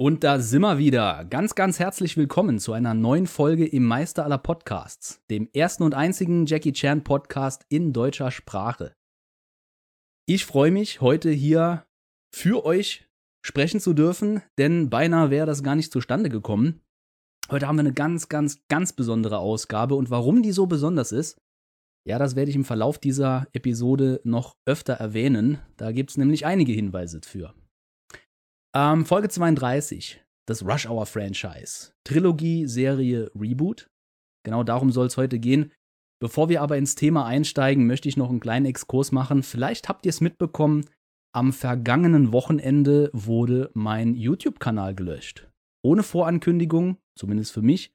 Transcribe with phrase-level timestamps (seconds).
[0.00, 1.26] Und da sind wir wieder.
[1.26, 5.92] Ganz, ganz herzlich willkommen zu einer neuen Folge im Meister aller Podcasts, dem ersten und
[5.92, 8.94] einzigen Jackie Chan Podcast in deutscher Sprache.
[10.26, 11.84] Ich freue mich, heute hier
[12.34, 13.10] für euch
[13.44, 16.80] sprechen zu dürfen, denn beinahe wäre das gar nicht zustande gekommen.
[17.50, 21.42] Heute haben wir eine ganz, ganz, ganz besondere Ausgabe und warum die so besonders ist,
[22.08, 25.58] ja, das werde ich im Verlauf dieser Episode noch öfter erwähnen.
[25.76, 27.52] Da gibt es nämlich einige Hinweise für.
[28.74, 31.92] Ähm, Folge 32, das Rush Hour Franchise.
[32.04, 33.90] Trilogie, Serie, Reboot.
[34.44, 35.72] Genau darum soll es heute gehen.
[36.22, 39.42] Bevor wir aber ins Thema einsteigen, möchte ich noch einen kleinen Exkurs machen.
[39.42, 40.84] Vielleicht habt ihr es mitbekommen,
[41.32, 45.48] am vergangenen Wochenende wurde mein YouTube-Kanal gelöscht.
[45.82, 47.92] Ohne Vorankündigung, zumindest für mich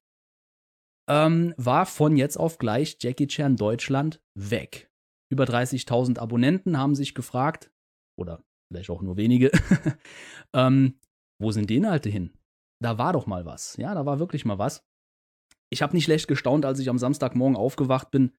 [1.10, 4.90] ähm, war von jetzt auf gleich Jackie Chan Deutschland weg.
[5.30, 7.72] Über 30.000 Abonnenten haben sich gefragt,
[8.18, 9.52] oder vielleicht auch nur wenige,
[10.54, 11.00] ähm,
[11.40, 12.34] wo sind die Inhalte hin?
[12.82, 13.78] Da war doch mal was.
[13.78, 14.86] Ja, da war wirklich mal was.
[15.70, 18.32] Ich habe nicht schlecht gestaunt, als ich am Samstagmorgen aufgewacht bin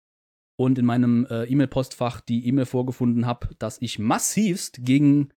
[0.58, 5.30] und in meinem äh, E-Mail-Postfach die E-Mail vorgefunden habe, dass ich massivst gegen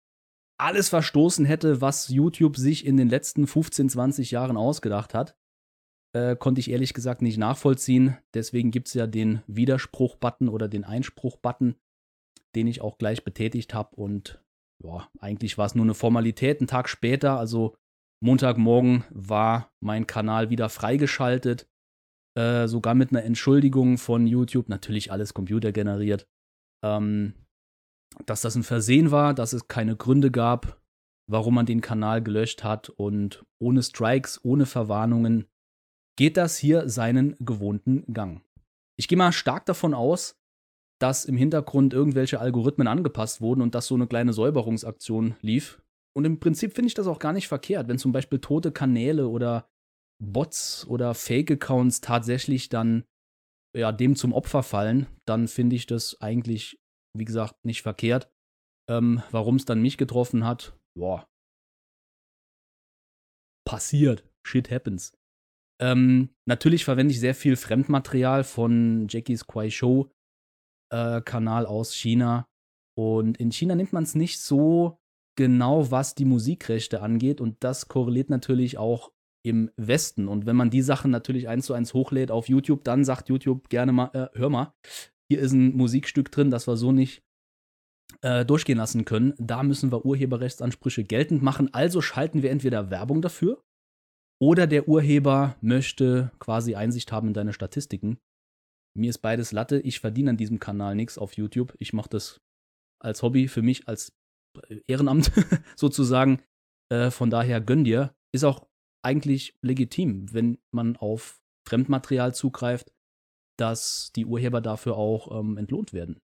[0.60, 5.38] alles verstoßen hätte, was YouTube sich in den letzten 15, 20 Jahren ausgedacht hat
[6.18, 8.18] äh, konnte ich ehrlich gesagt nicht nachvollziehen.
[8.34, 11.76] Deswegen gibt es ja den Widerspruch-Button oder den Einspruch-Button,
[12.56, 13.96] den ich auch gleich betätigt habe.
[13.96, 14.44] Und
[14.84, 16.60] ja, eigentlich war es nur eine Formalität.
[16.60, 17.76] Einen Tag später, also
[18.24, 21.70] Montagmorgen, war mein Kanal wieder freigeschaltet.
[22.38, 24.70] Äh, sogar mit einer Entschuldigung von YouTube.
[24.70, 26.28] Natürlich alles computergeneriert.
[26.86, 27.34] Ähm,
[28.26, 30.82] dass das ein Versehen war, dass es keine Gründe gab,
[31.30, 35.48] warum man den Kanal gelöscht hat und ohne Strikes, ohne Verwarnungen
[36.18, 38.42] geht das hier seinen gewohnten Gang.
[38.98, 40.36] Ich gehe mal stark davon aus,
[41.00, 45.82] dass im Hintergrund irgendwelche Algorithmen angepasst wurden und dass so eine kleine Säuberungsaktion lief.
[46.16, 49.28] Und im Prinzip finde ich das auch gar nicht verkehrt, wenn zum Beispiel tote Kanäle
[49.28, 49.70] oder
[50.20, 53.04] Bots oder Fake-Accounts tatsächlich dann
[53.76, 56.80] ja, dem zum Opfer fallen, dann finde ich das eigentlich,
[57.16, 58.32] wie gesagt, nicht verkehrt.
[58.90, 61.28] Ähm, Warum es dann mich getroffen hat, boah.
[63.68, 64.28] Passiert.
[64.48, 65.14] Shit happens.
[65.80, 70.10] Ähm, natürlich verwende ich sehr viel Fremdmaterial von Jackies Kwai Show
[70.90, 72.48] äh, Kanal aus China.
[72.98, 74.98] Und in China nimmt man es nicht so
[75.36, 77.42] genau, was die Musikrechte angeht.
[77.42, 79.12] Und das korreliert natürlich auch
[79.46, 80.28] im Westen.
[80.28, 83.70] Und wenn man die Sachen natürlich eins zu eins hochlädt auf YouTube, dann sagt YouTube
[83.70, 84.74] gerne mal, äh, hör mal,
[85.30, 87.24] hier ist ein Musikstück drin, das wir so nicht
[88.22, 89.34] äh, durchgehen lassen können.
[89.38, 91.74] Da müssen wir Urheberrechtsansprüche geltend machen.
[91.74, 93.62] Also schalten wir entweder Werbung dafür
[94.42, 98.20] oder der Urheber möchte quasi Einsicht haben in deine Statistiken.
[98.98, 99.80] Mir ist beides Latte.
[99.80, 101.76] Ich verdiene an diesem Kanal nichts auf YouTube.
[101.78, 102.42] Ich mache das
[103.00, 104.12] als Hobby für mich, als
[104.88, 105.32] Ehrenamt
[105.76, 106.42] sozusagen.
[106.90, 108.16] Äh, von daher gönn dir.
[108.34, 108.68] Ist auch
[109.04, 112.92] eigentlich legitim, wenn man auf Fremdmaterial zugreift,
[113.58, 116.20] dass die Urheber dafür auch ähm, entlohnt werden.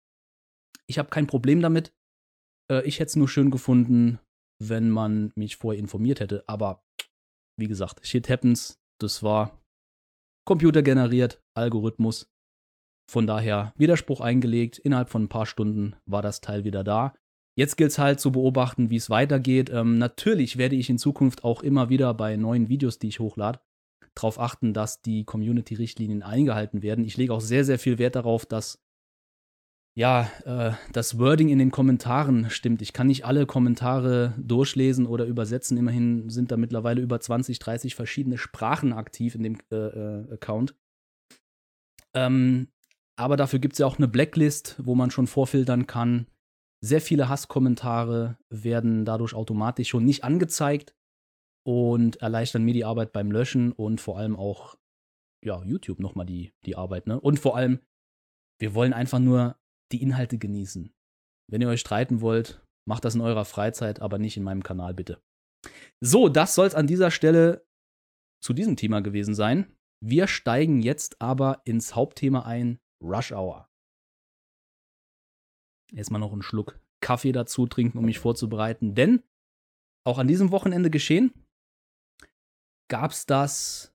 [0.86, 1.94] Ich habe kein Problem damit.
[2.70, 4.18] Äh, ich hätte es nur schön gefunden,
[4.60, 6.44] wenn man mich vorher informiert hätte.
[6.46, 6.84] Aber
[7.58, 8.80] wie gesagt, shit happens.
[8.98, 9.62] Das war
[10.46, 12.32] computergeneriert, Algorithmus.
[13.12, 14.78] Von daher Widerspruch eingelegt.
[14.78, 17.12] Innerhalb von ein paar Stunden war das Teil wieder da.
[17.54, 19.68] Jetzt gilt es halt zu beobachten, wie es weitergeht.
[19.68, 23.60] Ähm, natürlich werde ich in Zukunft auch immer wieder bei neuen Videos, die ich hochlade,
[24.14, 27.04] darauf achten, dass die Community-Richtlinien eingehalten werden.
[27.04, 28.82] Ich lege auch sehr, sehr viel Wert darauf, dass
[29.94, 32.80] ja, äh, das Wording in den Kommentaren stimmt.
[32.80, 35.76] Ich kann nicht alle Kommentare durchlesen oder übersetzen.
[35.76, 40.74] Immerhin sind da mittlerweile über 20, 30 verschiedene Sprachen aktiv in dem äh, äh, Account.
[42.14, 42.68] Ähm,
[43.16, 46.26] aber dafür gibt es ja auch eine Blacklist, wo man schon vorfiltern kann.
[46.80, 50.94] Sehr viele Hasskommentare werden dadurch automatisch schon nicht angezeigt
[51.64, 54.76] und erleichtern mir die Arbeit beim Löschen und vor allem auch
[55.44, 57.06] ja, YouTube nochmal die, die Arbeit.
[57.06, 57.20] Ne?
[57.20, 57.80] Und vor allem,
[58.58, 59.56] wir wollen einfach nur
[59.92, 60.92] die Inhalte genießen.
[61.50, 64.94] Wenn ihr euch streiten wollt, macht das in eurer Freizeit, aber nicht in meinem Kanal
[64.94, 65.22] bitte.
[66.00, 67.66] So, das soll es an dieser Stelle
[68.42, 69.76] zu diesem Thema gewesen sein.
[70.04, 73.68] Wir steigen jetzt aber ins Hauptthema ein, Rush Hour.
[75.92, 79.22] Erstmal noch einen Schluck Kaffee dazu trinken, um mich vorzubereiten, denn
[80.04, 81.32] auch an diesem Wochenende geschehen
[82.88, 83.94] gab es das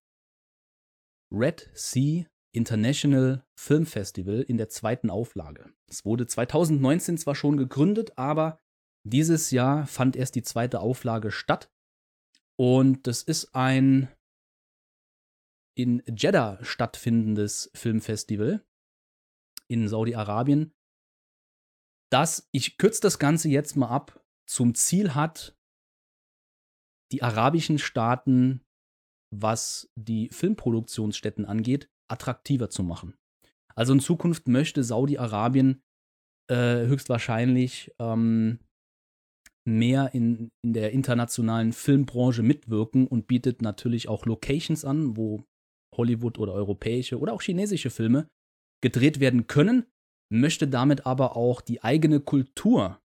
[1.32, 5.72] Red Sea International Film Festival in der zweiten Auflage.
[5.88, 8.60] Es wurde 2019 zwar schon gegründet, aber
[9.04, 11.72] dieses Jahr fand erst die zweite Auflage statt.
[12.58, 14.10] Und das ist ein
[15.76, 18.66] in Jeddah stattfindendes Filmfestival
[19.70, 20.74] in Saudi-Arabien,
[22.12, 25.58] das, ich kürze das Ganze jetzt mal ab, zum Ziel hat,
[27.12, 28.62] die arabischen Staaten,
[29.34, 33.16] was die Filmproduktionsstätten angeht, attraktiver zu machen.
[33.76, 35.82] Also in Zukunft möchte Saudi-Arabien
[36.50, 38.60] äh, höchstwahrscheinlich ähm,
[39.68, 45.44] mehr in, in der internationalen Filmbranche mitwirken und bietet natürlich auch Locations an, wo
[45.96, 48.30] Hollywood oder europäische oder auch chinesische Filme
[48.82, 49.86] gedreht werden können,
[50.30, 53.02] möchte damit aber auch die eigene Kultur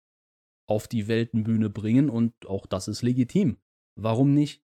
[0.68, 3.58] auf die Weltenbühne bringen und auch das ist legitim.
[3.96, 4.62] Warum nicht?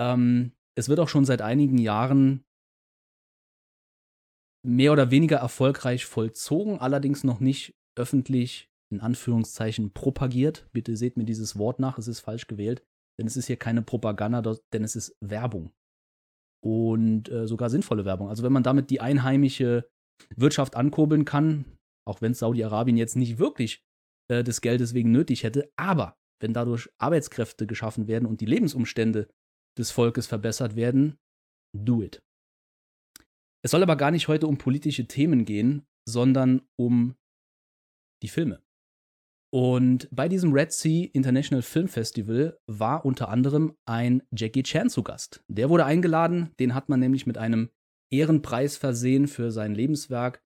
[0.00, 2.44] Ähm, es wird auch schon seit einigen Jahren
[4.64, 10.68] mehr oder weniger erfolgreich vollzogen, allerdings noch nicht öffentlich in Anführungszeichen propagiert.
[10.72, 12.82] Bitte seht mir dieses Wort nach, es ist falsch gewählt,
[13.18, 15.72] denn es ist hier keine Propaganda, denn es ist Werbung.
[16.62, 18.28] Und äh, sogar sinnvolle Werbung.
[18.28, 19.90] Also wenn man damit die einheimische
[20.36, 21.64] Wirtschaft ankurbeln kann,
[22.06, 23.84] auch wenn Saudi-Arabien jetzt nicht wirklich
[24.30, 29.28] äh, des Geldes wegen nötig hätte, aber wenn dadurch Arbeitskräfte geschaffen werden und die Lebensumstände
[29.78, 31.18] des Volkes verbessert werden,
[31.76, 32.22] do it.
[33.64, 37.16] Es soll aber gar nicht heute um politische Themen gehen, sondern um
[38.22, 38.62] die Filme.
[39.52, 45.02] Und bei diesem Red Sea International Film Festival war unter anderem ein Jackie Chan zu
[45.02, 45.44] Gast.
[45.48, 47.70] Der wurde eingeladen, den hat man nämlich mit einem
[48.10, 50.42] Ehrenpreis versehen für sein Lebenswerk.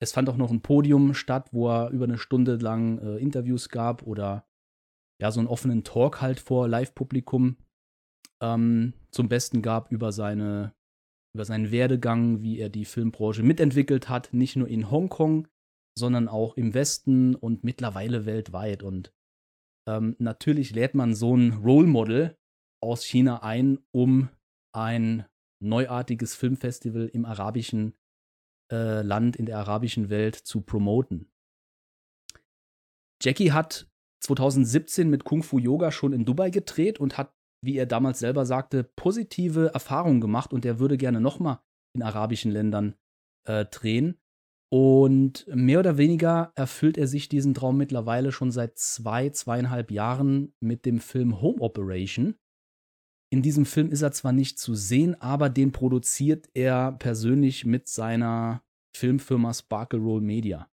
[0.00, 3.68] Es fand auch noch ein Podium statt, wo er über eine Stunde lang äh, Interviews
[3.68, 4.46] gab oder
[5.20, 7.56] ja, so einen offenen Talk halt vor Live-Publikum
[8.42, 10.74] ähm, zum Besten gab über seine
[11.34, 15.48] über seinen Werdegang, wie er die Filmbranche mitentwickelt hat, nicht nur in Hongkong,
[15.96, 18.82] sondern auch im Westen und mittlerweile weltweit.
[18.82, 19.14] Und
[19.88, 22.36] ähm, natürlich lädt man so ein Role Model
[22.82, 24.28] aus China ein, um
[24.74, 25.24] ein
[25.62, 27.94] neuartiges Filmfestival im arabischen
[28.70, 31.30] äh, Land, in der arabischen Welt zu promoten.
[33.22, 33.88] Jackie hat
[34.20, 38.46] 2017 mit Kung Fu Yoga schon in Dubai gedreht und hat, wie er damals selber
[38.46, 41.60] sagte, positive Erfahrungen gemacht und er würde gerne nochmal
[41.94, 42.94] in arabischen Ländern
[43.46, 44.18] äh, drehen.
[44.72, 50.54] Und mehr oder weniger erfüllt er sich diesen Traum mittlerweile schon seit zwei, zweieinhalb Jahren
[50.60, 52.36] mit dem Film Home Operation.
[53.32, 57.88] In diesem Film ist er zwar nicht zu sehen, aber den produziert er persönlich mit
[57.88, 58.62] seiner
[58.94, 60.70] Filmfirma Sparkle Roll Media.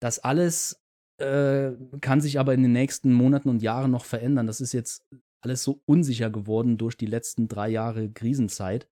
[0.00, 0.84] Das alles
[1.18, 1.70] äh,
[2.00, 4.48] kann sich aber in den nächsten Monaten und Jahren noch verändern.
[4.48, 5.06] Das ist jetzt
[5.44, 8.88] alles so unsicher geworden durch die letzten drei Jahre Krisenzeit,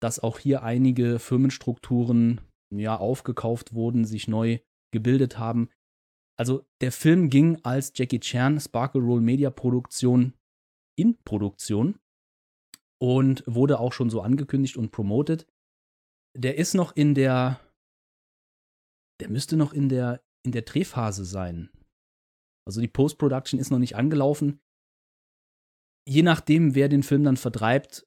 [0.00, 2.40] dass auch hier einige Firmenstrukturen
[2.74, 4.58] ja, aufgekauft wurden, sich neu
[4.92, 5.68] gebildet haben.
[6.36, 10.34] Also der Film ging als Jackie Chan Sparkle Roll Media Produktion
[10.96, 12.00] in Produktion
[13.04, 15.46] und wurde auch schon so angekündigt und promoted.
[16.34, 17.60] Der ist noch in der
[19.20, 21.68] der müsste noch in der in der Drehphase sein.
[22.66, 24.58] Also die Post-Production ist noch nicht angelaufen.
[26.08, 28.06] Je nachdem, wer den Film dann vertreibt,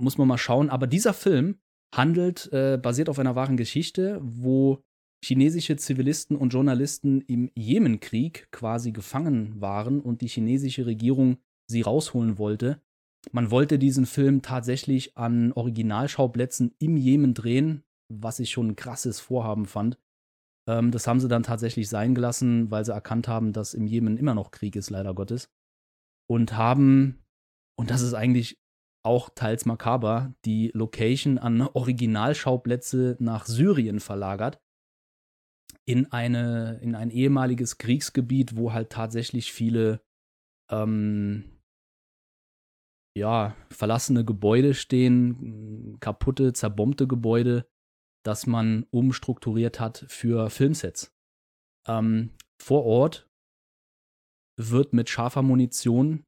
[0.00, 0.70] muss man mal schauen.
[0.70, 1.58] Aber dieser Film
[1.92, 4.80] handelt, äh, basiert auf einer wahren Geschichte, wo
[5.24, 11.38] chinesische Zivilisten und Journalisten im Jemenkrieg quasi gefangen waren und die chinesische Regierung
[11.68, 12.80] sie rausholen wollte.
[13.32, 19.20] Man wollte diesen Film tatsächlich an Originalschauplätzen im Jemen drehen, was ich schon ein krasses
[19.20, 19.98] Vorhaben fand.
[20.68, 24.16] Ähm, das haben sie dann tatsächlich sein gelassen, weil sie erkannt haben, dass im Jemen
[24.16, 25.50] immer noch Krieg ist, leider Gottes.
[26.28, 27.24] Und haben,
[27.78, 28.58] und das ist eigentlich
[29.04, 34.60] auch teils makaber, die Location an Originalschauplätze nach Syrien verlagert.
[35.84, 40.00] In, eine, in ein ehemaliges Kriegsgebiet, wo halt tatsächlich viele
[40.68, 41.55] ähm,
[43.16, 47.66] ja, verlassene Gebäude stehen, kaputte, zerbombte Gebäude,
[48.24, 51.14] das man umstrukturiert hat für Filmsets.
[51.88, 52.30] Ähm,
[52.60, 53.28] vor Ort
[54.58, 56.24] wird mit scharfer Munition,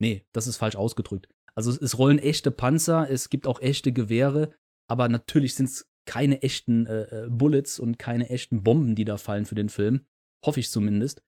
[0.00, 4.54] nee, das ist falsch ausgedrückt, also es rollen echte Panzer, es gibt auch echte Gewehre,
[4.88, 9.16] aber natürlich sind es keine echten äh, äh, Bullets und keine echten Bomben, die da
[9.16, 10.04] fallen für den Film.
[10.44, 11.22] Hoffe ich zumindest.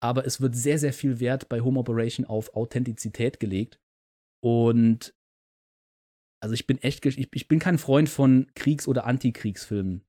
[0.00, 3.78] Aber es wird sehr, sehr viel Wert bei Home Operation auf Authentizität gelegt.
[4.40, 5.14] Und
[6.40, 10.04] also ich bin echt, ich, ich bin kein Freund von Kriegs- oder Antikriegsfilmen.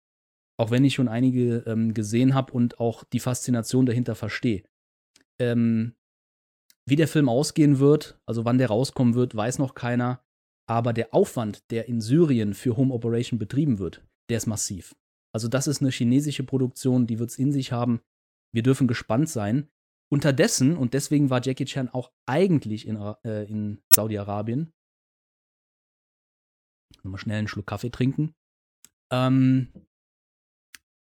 [0.59, 4.63] Auch wenn ich schon einige ähm, gesehen habe und auch die Faszination dahinter verstehe.
[5.39, 5.95] Ähm,
[6.85, 10.23] wie der Film ausgehen wird, also wann der rauskommen wird, weiß noch keiner.
[10.67, 14.95] Aber der Aufwand, der in Syrien für Home Operation betrieben wird, der ist massiv.
[15.33, 18.01] Also das ist eine chinesische Produktion, die wird es in sich haben.
[18.51, 19.69] Wir dürfen gespannt sein.
[20.11, 24.73] Unterdessen, und deswegen war Jackie Chan auch eigentlich in, äh, in Saudi-Arabien,
[27.03, 28.33] nochmal schnell einen Schluck Kaffee trinken,
[29.11, 29.71] ähm,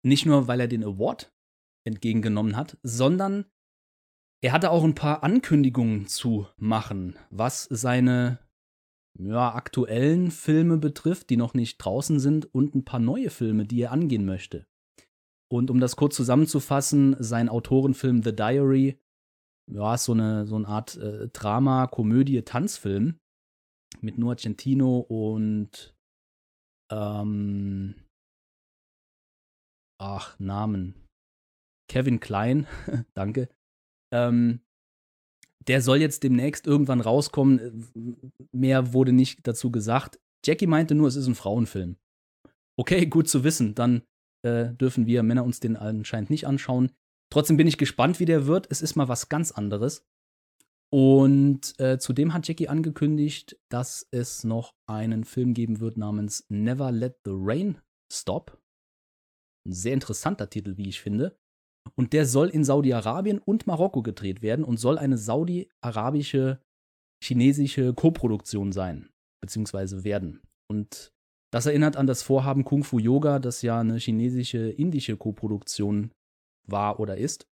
[0.05, 1.33] nicht nur, weil er den Award
[1.85, 3.45] entgegengenommen hat, sondern
[4.43, 8.39] Er hatte auch ein paar Ankündigungen zu machen, was seine
[9.17, 13.79] ja, aktuellen Filme betrifft, die noch nicht draußen sind, und ein paar neue Filme, die
[13.81, 14.67] er angehen möchte.
[15.51, 18.99] Und um das kurz zusammenzufassen, sein Autorenfilm The Diary,
[19.71, 23.19] ja, ist so eine, so eine Art äh, Drama, Komödie, Tanzfilm
[24.01, 25.95] mit Noah Centino und
[26.91, 27.95] ähm,
[29.99, 30.95] ach, Namen.
[31.89, 32.67] Kevin Klein,
[33.13, 33.49] danke.
[34.11, 34.61] Ähm,
[35.67, 37.87] der soll jetzt demnächst irgendwann rauskommen.
[38.51, 40.19] Mehr wurde nicht dazu gesagt.
[40.45, 41.97] Jackie meinte nur, es ist ein Frauenfilm.
[42.77, 43.75] Okay, gut zu wissen.
[43.75, 44.03] Dann
[44.43, 46.91] äh, dürfen wir Männer uns den anscheinend nicht anschauen.
[47.31, 48.67] Trotzdem bin ich gespannt, wie der wird.
[48.69, 50.05] Es ist mal was ganz anderes.
[50.91, 56.91] Und äh, zudem hat Jackie angekündigt, dass es noch einen Film geben wird namens Never
[56.91, 57.79] Let the Rain
[58.11, 58.61] Stop.
[59.65, 61.35] Ein sehr interessanter Titel, wie ich finde.
[61.95, 66.61] Und der soll in Saudi-Arabien und Marokko gedreht werden und soll eine saudi-arabische,
[67.23, 69.09] chinesische Koproduktion sein,
[69.41, 70.41] beziehungsweise werden.
[70.69, 71.11] Und
[71.53, 76.11] das erinnert an das Vorhaben Kung Fu Yoga, das ja eine chinesische, indische Koproduktion
[76.67, 77.47] war oder ist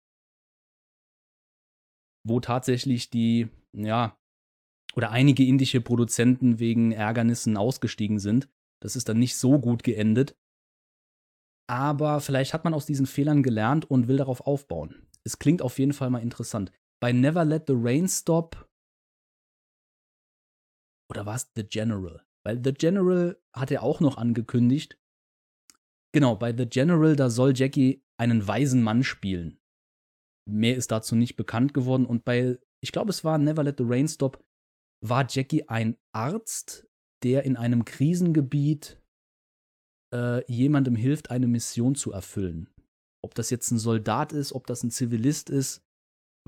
[2.23, 4.17] wo tatsächlich die, ja,
[4.95, 8.49] oder einige indische Produzenten wegen Ärgernissen ausgestiegen sind.
[8.81, 10.35] Das ist dann nicht so gut geendet.
[11.69, 15.07] Aber vielleicht hat man aus diesen Fehlern gelernt und will darauf aufbauen.
[15.23, 16.71] Es klingt auf jeden Fall mal interessant.
[16.99, 18.69] Bei Never Let the Rain Stop.
[21.09, 22.25] Oder war es The General?
[22.45, 24.97] Weil The General hat er auch noch angekündigt.
[26.13, 29.59] Genau, bei The General, da soll Jackie einen weisen Mann spielen.
[30.49, 32.05] Mehr ist dazu nicht bekannt geworden.
[32.05, 34.43] Und bei, ich glaube, es war Never Let the Rain Stop,
[35.03, 36.87] war Jackie ein Arzt,
[37.23, 39.01] der in einem Krisengebiet
[40.13, 42.69] äh, jemandem hilft, eine Mission zu erfüllen.
[43.23, 45.83] Ob das jetzt ein Soldat ist, ob das ein Zivilist ist,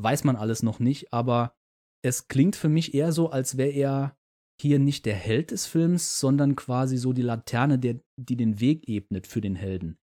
[0.02, 1.56] weiß man alles noch nicht, aber
[2.04, 4.18] es klingt für mich eher so, als wäre er
[4.62, 8.88] hier nicht der Held des Films, sondern quasi so die Laterne, der, die den Weg
[8.88, 9.98] ebnet für den Helden.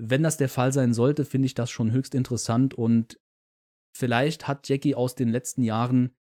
[0.00, 3.20] Wenn das der Fall sein sollte, finde ich das schon höchst interessant und
[3.94, 6.14] vielleicht hat Jackie aus den letzten Jahren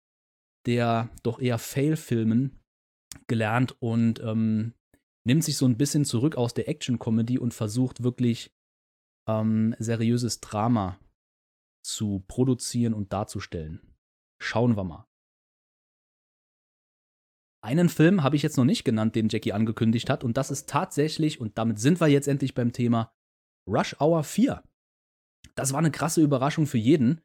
[0.66, 2.60] der doch eher Fail-Filmen
[3.28, 4.74] gelernt und ähm,
[5.24, 8.52] nimmt sich so ein bisschen zurück aus der Action-Comedy und versucht wirklich
[9.28, 10.98] ähm, seriöses Drama
[11.84, 13.94] zu produzieren und darzustellen.
[14.42, 15.06] Schauen wir mal.
[17.66, 20.68] Einen Film habe ich jetzt noch nicht genannt, den Jackie angekündigt hat, und das ist
[20.68, 23.12] tatsächlich, und damit sind wir jetzt endlich beim Thema,
[23.68, 24.62] Rush Hour 4.
[25.56, 27.22] Das war eine krasse Überraschung für jeden,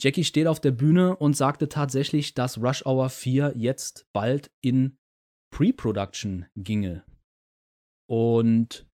[0.00, 4.98] Jackie steht auf der Bühne und sagte tatsächlich, dass Rush Hour 4 jetzt bald in
[5.54, 7.04] Pre-Production ginge.
[8.08, 8.88] Und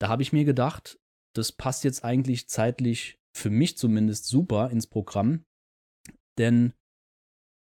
[0.00, 0.98] da habe ich mir gedacht,
[1.34, 5.44] das passt jetzt eigentlich zeitlich für mich zumindest super ins Programm.
[6.38, 6.72] Denn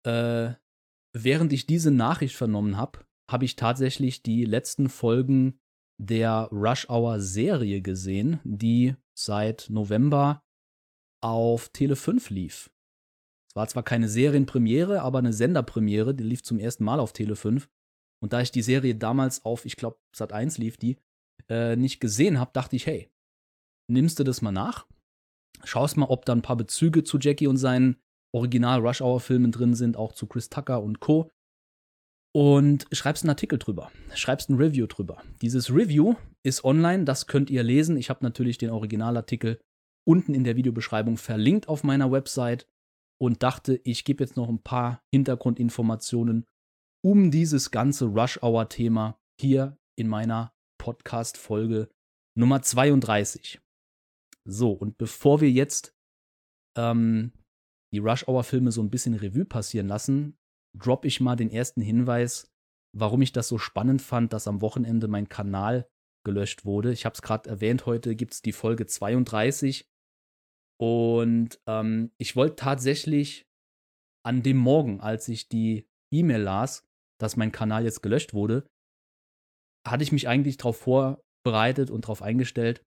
[0.06, 0.56] äh,
[1.14, 3.00] während ich diese Nachricht vernommen habe,
[3.30, 5.60] habe ich tatsächlich die letzten Folgen
[6.00, 10.44] der Rush Hour Serie gesehen, die seit November
[11.22, 12.72] auf Tele 5 lief.
[13.48, 17.36] Es war zwar keine Serienpremiere, aber eine Senderpremiere, die lief zum ersten Mal auf Tele
[17.36, 17.70] 5.
[18.22, 20.98] Und da ich die Serie damals auf, ich glaube, Sat 1 lief die,
[21.50, 23.12] äh, nicht gesehen habe, dachte ich, hey,
[23.88, 24.88] nimmst du das mal nach?
[25.64, 27.98] Schaust mal, ob da ein paar Bezüge zu Jackie und seinen
[28.34, 31.30] Original Rush Hour Filmen drin sind, auch zu Chris Tucker und Co.
[32.34, 35.22] Und schreibst einen Artikel drüber, schreibst ein Review drüber.
[35.42, 37.98] Dieses Review ist online, das könnt ihr lesen.
[37.98, 39.60] Ich habe natürlich den Originalartikel
[40.08, 42.68] unten in der Videobeschreibung verlinkt auf meiner Website
[43.20, 46.46] und dachte, ich gebe jetzt noch ein paar Hintergrundinformationen
[47.04, 51.90] um dieses ganze Rush Hour Thema hier in meiner Podcast Folge
[52.36, 53.60] Nummer 32.
[54.46, 55.96] So, und bevor wir jetzt
[56.78, 57.34] ähm,
[57.94, 60.38] die Rush Hour Filme so ein bisschen Revue passieren lassen,
[60.78, 62.52] droppe ich mal den ersten Hinweis,
[62.96, 65.88] warum ich das so spannend fand, dass am Wochenende mein Kanal
[66.26, 66.92] gelöscht wurde.
[66.92, 69.90] Ich habe es gerade erwähnt, heute gibt es die Folge 32
[70.80, 73.46] und ähm, ich wollte tatsächlich
[74.26, 76.88] an dem Morgen, als ich die E-Mail las,
[77.20, 78.68] dass mein Kanal jetzt gelöscht wurde,
[79.88, 82.84] hatte ich mich eigentlich darauf vorbereitet und darauf eingestellt,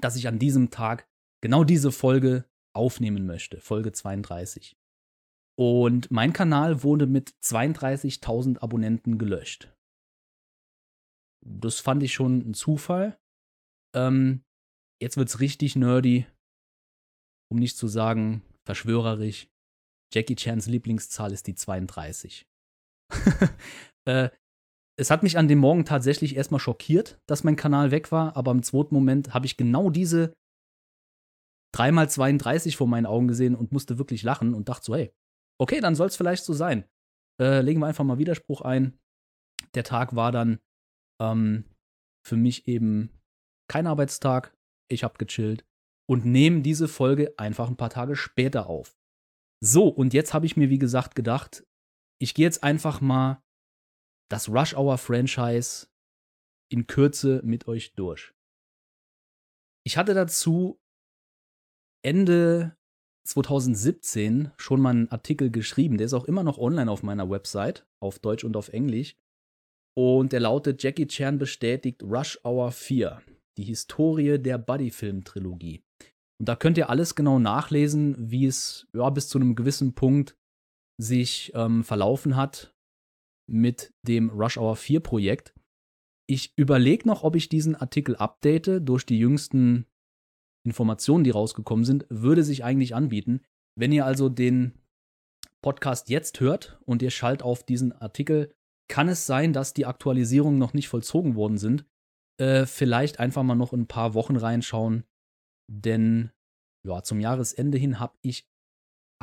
[0.00, 1.06] dass ich an diesem Tag
[1.42, 4.76] genau diese Folge aufnehmen möchte, Folge 32.
[5.56, 9.72] Und mein Kanal wurde mit 32.000 Abonnenten gelöscht.
[11.46, 13.18] Das fand ich schon ein Zufall.
[13.94, 14.42] Ähm,
[15.00, 16.26] jetzt wird's richtig nerdy
[17.54, 19.48] um nicht zu sagen verschwörerisch,
[20.12, 22.46] Jackie Chans Lieblingszahl ist die 32.
[24.08, 24.30] äh,
[24.98, 28.52] es hat mich an dem Morgen tatsächlich erstmal schockiert, dass mein Kanal weg war, aber
[28.52, 30.34] im zweiten Moment habe ich genau diese
[31.74, 35.12] dreimal 32 vor meinen Augen gesehen und musste wirklich lachen und dachte so, hey,
[35.60, 36.88] okay, dann soll es vielleicht so sein.
[37.40, 38.98] Äh, legen wir einfach mal Widerspruch ein.
[39.74, 40.60] Der Tag war dann
[41.20, 41.64] ähm,
[42.24, 43.10] für mich eben
[43.68, 44.56] kein Arbeitstag.
[44.88, 45.66] Ich habe gechillt
[46.08, 48.96] und nehme diese Folge einfach ein paar Tage später auf.
[49.60, 51.66] So, und jetzt habe ich mir, wie gesagt, gedacht,
[52.20, 53.42] ich gehe jetzt einfach mal
[54.30, 55.88] das Rush Hour Franchise
[56.70, 58.32] in Kürze mit euch durch.
[59.84, 60.80] Ich hatte dazu
[62.04, 62.76] Ende
[63.26, 67.86] 2017 schon mal einen Artikel geschrieben, der ist auch immer noch online auf meiner Website,
[68.00, 69.16] auf Deutsch und auf Englisch.
[69.96, 73.22] Und der lautet: Jackie Chan bestätigt Rush Hour 4,
[73.56, 75.82] die Historie der Buddy-Film-Trilogie.
[76.38, 80.36] Und da könnt ihr alles genau nachlesen, wie es ja, bis zu einem gewissen Punkt
[81.00, 82.74] sich ähm, verlaufen hat
[83.50, 85.54] mit dem Rush Hour 4 Projekt.
[86.26, 89.86] Ich überlege noch, ob ich diesen Artikel update durch die jüngsten
[90.64, 93.42] Informationen, die rausgekommen sind, würde sich eigentlich anbieten.
[93.78, 94.72] Wenn ihr also den
[95.62, 98.54] Podcast jetzt hört und ihr schallt auf diesen Artikel,
[98.88, 101.86] kann es sein, dass die Aktualisierungen noch nicht vollzogen worden sind.
[102.40, 105.04] Äh, vielleicht einfach mal noch ein paar Wochen reinschauen,
[105.70, 106.30] denn
[106.86, 108.46] ja, zum Jahresende hin habe ich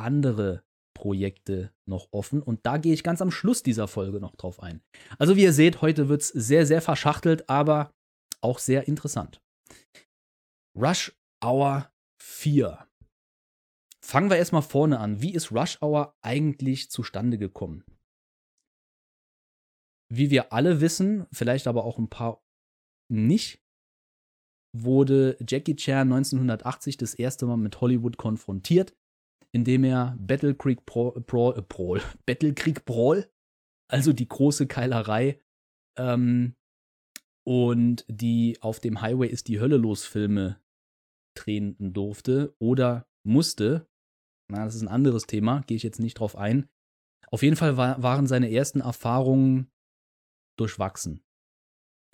[0.00, 4.62] andere Projekte noch offen und da gehe ich ganz am Schluss dieser Folge noch drauf
[4.62, 4.82] ein.
[5.18, 7.92] Also wie ihr seht, heute wird es sehr, sehr verschachtelt, aber
[8.40, 9.40] auch sehr interessant.
[10.76, 11.12] Rush
[11.44, 12.86] Hour 4.
[14.00, 15.22] Fangen wir erstmal vorne an.
[15.22, 17.84] Wie ist Rush Hour eigentlich zustande gekommen?
[20.08, 22.44] Wie wir alle wissen, vielleicht aber auch ein paar
[23.08, 23.62] nicht,
[24.74, 28.94] wurde Jackie Chan 1980 das erste Mal mit Hollywood konfrontiert,
[29.52, 33.30] indem er Battle Creek Brawl, Brawl, äh, Brawl Battle Creek Brawl,
[33.88, 35.40] also die große Keilerei
[35.98, 36.56] ähm,
[37.44, 40.61] und die auf dem Highway ist die Hölle los Filme
[41.34, 43.88] drehen durfte oder musste.
[44.50, 46.68] Na, das ist ein anderes Thema, gehe ich jetzt nicht drauf ein.
[47.30, 49.70] Auf jeden Fall war, waren seine ersten Erfahrungen
[50.58, 51.24] durchwachsen.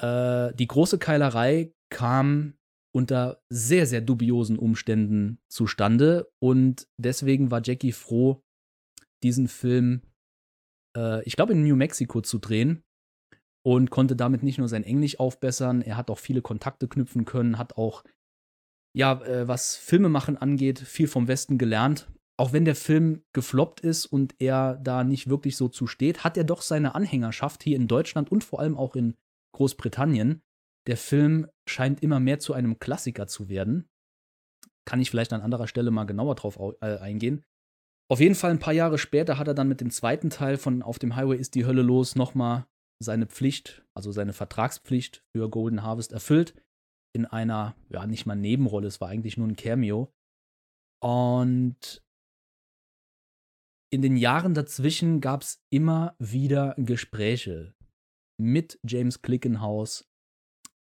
[0.01, 2.55] Äh, die große Keilerei kam
[2.95, 8.43] unter sehr, sehr dubiosen Umständen zustande und deswegen war Jackie froh,
[9.23, 10.03] diesen Film,
[10.97, 12.85] äh, ich glaube, in New Mexico zu drehen
[13.65, 17.59] und konnte damit nicht nur sein Englisch aufbessern, er hat auch viele Kontakte knüpfen können,
[17.59, 18.05] hat auch,
[18.95, 22.09] ja, äh, was Filmemachen angeht, viel vom Westen gelernt.
[22.37, 26.37] Auch wenn der Film gefloppt ist und er da nicht wirklich so zu steht, hat
[26.37, 29.17] er doch seine Anhängerschaft hier in Deutschland und vor allem auch in
[29.55, 30.43] Großbritannien.
[30.87, 33.89] Der Film scheint immer mehr zu einem Klassiker zu werden.
[34.85, 37.45] Kann ich vielleicht an anderer Stelle mal genauer drauf äh, eingehen.
[38.11, 40.83] Auf jeden Fall ein paar Jahre später hat er dann mit dem zweiten Teil von
[40.83, 42.67] Auf dem Highway ist die Hölle los nochmal
[43.01, 46.55] seine Pflicht, also seine Vertragspflicht für Golden Harvest erfüllt.
[47.15, 50.13] In einer, ja, nicht mal Nebenrolle, es war eigentlich nur ein Cameo.
[51.03, 52.03] Und
[53.91, 57.75] in den Jahren dazwischen gab es immer wieder Gespräche
[58.41, 60.09] mit James Clickenhaus,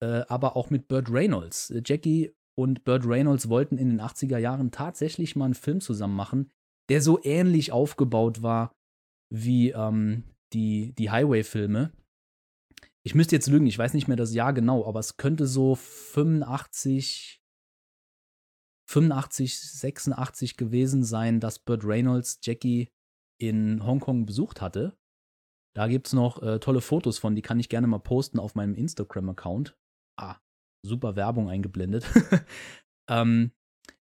[0.01, 1.69] äh, aber auch mit Burt Reynolds.
[1.69, 6.15] Äh, Jackie und Burt Reynolds wollten in den 80er Jahren tatsächlich mal einen Film zusammen
[6.15, 6.51] machen,
[6.89, 8.75] der so ähnlich aufgebaut war
[9.33, 11.91] wie ähm, die, die Highway-Filme.
[13.07, 15.75] Ich müsste jetzt lügen, ich weiß nicht mehr das Jahr genau, aber es könnte so
[15.75, 17.41] 85,
[18.89, 22.89] 85, 86 gewesen sein, dass Burt Reynolds Jackie
[23.39, 24.97] in Hongkong besucht hatte.
[25.73, 28.55] Da gibt es noch äh, tolle Fotos von, die kann ich gerne mal posten auf
[28.55, 29.77] meinem Instagram-Account.
[30.19, 30.35] Ah,
[30.85, 32.05] super Werbung eingeblendet.
[33.09, 33.53] ähm,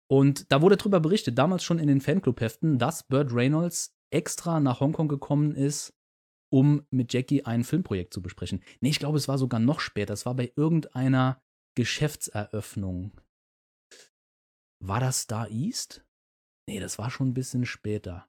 [0.09, 4.79] und da wurde darüber berichtet, damals schon in den Fanclub-Heften, dass Burt Reynolds extra nach
[4.79, 5.93] Hongkong gekommen ist,
[6.51, 8.63] um mit Jackie ein Filmprojekt zu besprechen.
[8.81, 10.13] Nee, ich glaube, es war sogar noch später.
[10.13, 11.41] Es war bei irgendeiner
[11.75, 13.11] Geschäftseröffnung.
[14.83, 16.05] War das Star East?
[16.67, 18.27] Nee, das war schon ein bisschen später.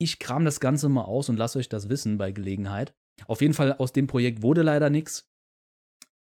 [0.00, 2.94] Ich kram das Ganze mal aus und lasse euch das wissen bei Gelegenheit.
[3.26, 5.28] Auf jeden Fall aus dem Projekt wurde leider nichts.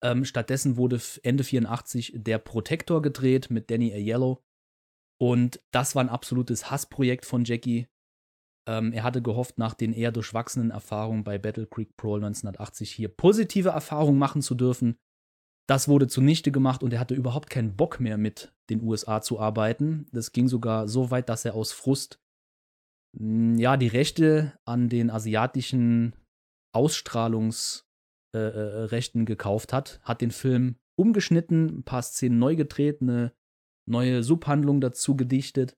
[0.04, 4.44] Ähm, stattdessen wurde Ende 84 der Protector gedreht mit Danny Aiello.
[5.22, 7.88] Und das war ein absolutes Hassprojekt von Jackie.
[8.70, 13.10] Ähm, er hatte gehofft, nach den eher durchwachsenen Erfahrungen bei Battle Creek Pro 1980 hier
[13.10, 14.96] positive Erfahrungen machen zu dürfen.
[15.68, 19.40] Das wurde zunichte gemacht und er hatte überhaupt keinen Bock mehr mit den USA zu
[19.40, 20.06] arbeiten.
[20.12, 22.20] Das ging sogar so weit, dass er aus Frust
[23.18, 26.16] hm, ja, die Rechte an den asiatischen
[26.72, 27.86] Ausstrahlungsrechten
[28.36, 33.34] äh, äh gekauft hat, hat den Film umgeschnitten, ein paar Szenen neu gedreht, eine
[33.90, 35.76] neue Subhandlung dazu gedichtet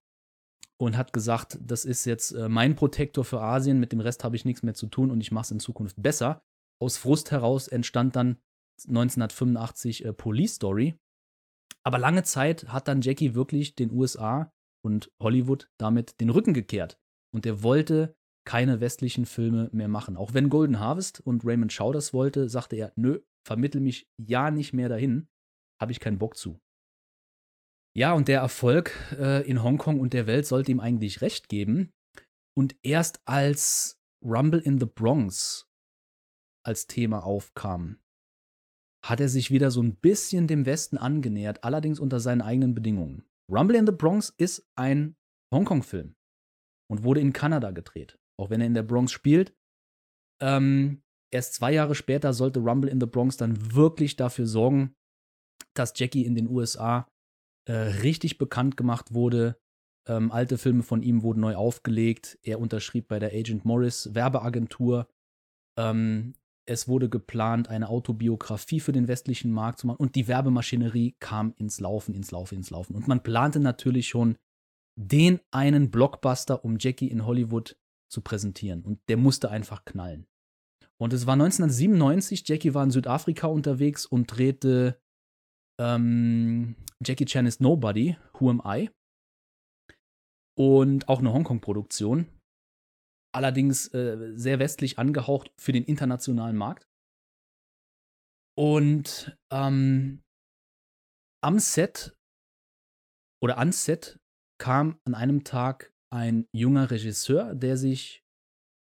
[0.82, 4.36] und hat gesagt, das ist jetzt äh, mein Protektor für Asien, mit dem Rest habe
[4.36, 6.42] ich nichts mehr zu tun und ich mache es in Zukunft besser.
[6.82, 8.38] Aus Frust heraus entstand dann
[8.88, 10.98] 1985 äh, Police Story
[11.84, 14.52] Aber lange Zeit hat dann Jackie wirklich den USA
[14.84, 17.00] und Hollywood damit den Rücken gekehrt.
[17.32, 20.18] Und er wollte keine westlichen Filme mehr machen.
[20.18, 24.50] Auch wenn Golden Harvest und Raymond Shaw das wollte, sagte er, nö, vermittel mich ja
[24.50, 25.28] nicht mehr dahin,
[25.80, 26.60] habe ich keinen Bock zu.
[27.96, 31.92] Ja, und der Erfolg äh, in Hongkong und der Welt sollte ihm eigentlich recht geben.
[32.58, 35.68] Und erst als Rumble in the Bronx
[36.66, 38.00] als Thema aufkam,
[39.04, 43.26] hat er sich wieder so ein bisschen dem Westen angenähert, allerdings unter seinen eigenen Bedingungen.
[43.52, 45.16] Rumble in the Bronx ist ein
[45.54, 46.16] Hongkong-Film
[46.90, 49.56] und wurde in Kanada gedreht, auch wenn er in der Bronx spielt.
[50.42, 51.02] Ähm,
[51.34, 54.94] erst zwei Jahre später sollte Rumble in the Bronx dann wirklich dafür sorgen,
[55.74, 57.08] dass Jackie in den USA
[57.66, 59.58] äh, richtig bekannt gemacht wurde.
[60.08, 62.40] Ähm, alte Filme von ihm wurden neu aufgelegt.
[62.42, 65.08] Er unterschrieb bei der Agent Morris Werbeagentur.
[65.78, 66.34] Ähm,
[66.66, 71.54] es wurde geplant, eine Autobiografie für den westlichen Markt zu machen und die Werbemaschinerie kam
[71.58, 72.96] ins Laufen, ins Laufen, ins Laufen.
[72.96, 74.38] Und man plante natürlich schon
[74.96, 77.78] den einen Blockbuster, um Jackie in Hollywood
[78.10, 78.84] zu präsentieren.
[78.84, 80.28] Und der musste einfach knallen.
[80.98, 85.01] Und es war 1997, Jackie war in Südafrika unterwegs und drehte
[85.80, 88.90] ähm, Jackie Chan is Nobody, Who Am I?
[90.58, 92.28] Und auch eine Hongkong-Produktion
[93.34, 96.88] allerdings äh, sehr westlich angehaucht für den internationalen Markt.
[98.58, 100.22] Und ähm,
[101.44, 102.16] am Set
[103.42, 104.20] oder ans Set
[104.60, 108.24] kam an einem Tag ein junger Regisseur, der sich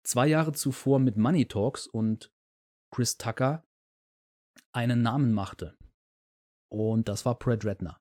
[0.06, 2.32] zwei Jahre zuvor mit Money Talks und
[2.94, 3.64] Chris Tucker
[4.72, 5.76] einen Namen machte.
[6.70, 8.00] Und das war Brad Redner.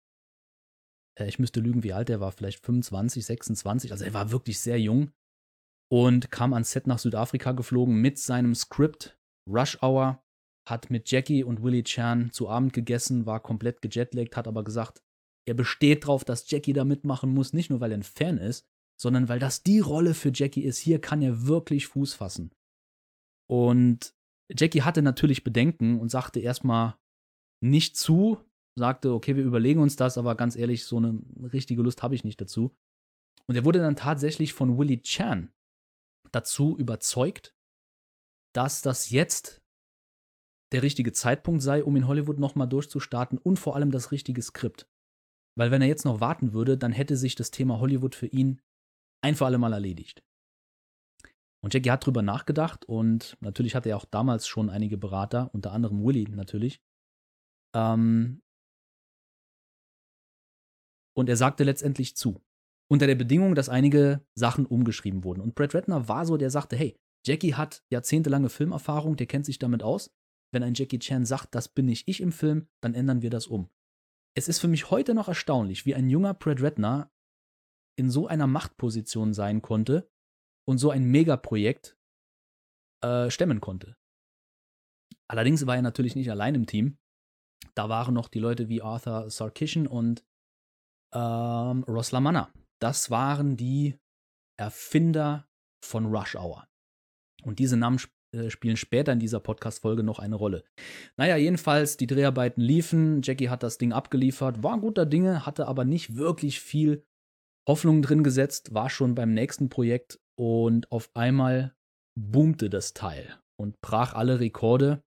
[1.17, 3.91] Äh, ich müsste lügen, wie alt er war, vielleicht 25, 26.
[3.91, 5.11] Also er war wirklich sehr jung
[5.89, 9.17] und kam ans Set nach Südafrika geflogen mit seinem Skript
[9.49, 10.21] Rush Hour,
[10.67, 15.01] hat mit Jackie und Willie Chan zu Abend gegessen, war komplett gejetlaggt, hat aber gesagt,
[15.47, 18.67] er besteht darauf, dass Jackie da mitmachen muss, nicht nur weil er ein Fan ist,
[18.99, 20.79] sondern weil das die Rolle für Jackie ist.
[20.79, 22.51] Hier kann er wirklich Fuß fassen.
[23.49, 24.13] Und
[24.51, 26.97] Jackie hatte natürlich Bedenken und sagte erstmal
[27.63, 28.43] nicht zu,
[28.77, 31.19] sagte, okay, wir überlegen uns das, aber ganz ehrlich, so eine
[31.51, 32.75] richtige Lust habe ich nicht dazu.
[33.47, 35.51] Und er wurde dann tatsächlich von Willie Chan
[36.31, 37.55] dazu überzeugt,
[38.53, 39.61] dass das jetzt
[40.73, 44.89] der richtige Zeitpunkt sei, um in Hollywood nochmal durchzustarten und vor allem das richtige Skript.
[45.57, 48.61] Weil wenn er jetzt noch warten würde, dann hätte sich das Thema Hollywood für ihn
[49.23, 50.23] ein für alle Mal erledigt.
[51.63, 55.71] Und Jackie hat drüber nachgedacht und natürlich hatte er auch damals schon einige Berater, unter
[55.71, 56.81] anderem Willy natürlich.
[57.73, 58.41] Ähm
[61.17, 62.41] und er sagte letztendlich zu
[62.89, 65.41] unter der Bedingung, dass einige Sachen umgeschrieben wurden.
[65.41, 69.59] Und Brad Ratner war so, der sagte, hey, Jackie hat jahrzehntelange Filmerfahrung, der kennt sich
[69.59, 70.15] damit aus.
[70.53, 73.47] Wenn ein Jackie Chan sagt, das bin nicht ich im Film, dann ändern wir das
[73.47, 73.69] um.
[74.37, 77.11] Es ist für mich heute noch erstaunlich, wie ein junger Brad Ratner
[77.97, 80.09] in so einer Machtposition sein konnte
[80.65, 81.97] und so ein Megaprojekt
[83.03, 83.97] äh, stemmen konnte.
[85.27, 86.97] Allerdings war er natürlich nicht allein im Team.
[87.75, 90.26] Da waren noch die Leute wie Arthur Sarkisian und
[91.17, 93.97] ähm, Ross Lamanna, das waren die
[94.59, 95.47] Erfinder
[95.83, 96.67] von Rush Hour.
[97.43, 100.65] Und diese Namen sp äh, spielen später in dieser Podcast-Folge noch eine Rolle.
[101.15, 105.85] Naja, jedenfalls, die Dreharbeiten liefen, Jackie hat das Ding abgeliefert, war guter Dinge, hatte aber
[105.85, 107.05] nicht wirklich viel
[107.67, 111.73] Hoffnung drin gesetzt, war schon beim nächsten Projekt und auf einmal
[112.19, 115.03] boomte das Teil und brach alle Rekorde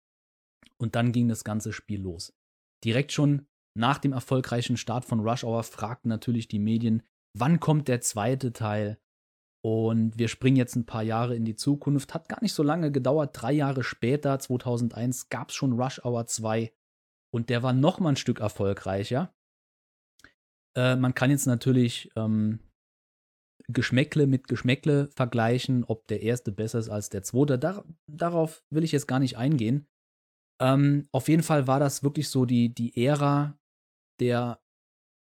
[0.79, 2.35] und dann ging das ganze Spiel los.
[2.85, 7.03] Direkt schon nach dem erfolgreichen Start von Rush Hour fragten natürlich die Medien,
[7.35, 8.99] wann kommt der zweite Teil?
[9.63, 12.15] Und wir springen jetzt ein paar Jahre in die Zukunft.
[12.15, 13.31] Hat gar nicht so lange gedauert.
[13.33, 16.73] Drei Jahre später, 2001, gab es schon Rush Hour 2.
[17.33, 19.35] Und der war noch mal ein Stück erfolgreicher.
[20.77, 22.61] Äh, man kann jetzt natürlich ähm,
[23.69, 27.59] Geschmäckle mit Geschmäckle vergleichen, ob der erste besser ist als der zweite.
[27.59, 29.87] Dar darauf will ich jetzt gar nicht eingehen.
[30.61, 33.59] Ähm, auf jeden Fall war das wirklich so die, die Ära
[34.21, 34.61] der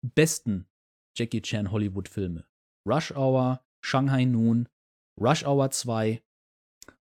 [0.03, 0.68] besten
[1.16, 2.46] Jackie Chan Hollywood-Filme.
[2.87, 4.68] Rush Hour, Shanghai Noon,
[5.20, 6.22] Rush Hour 2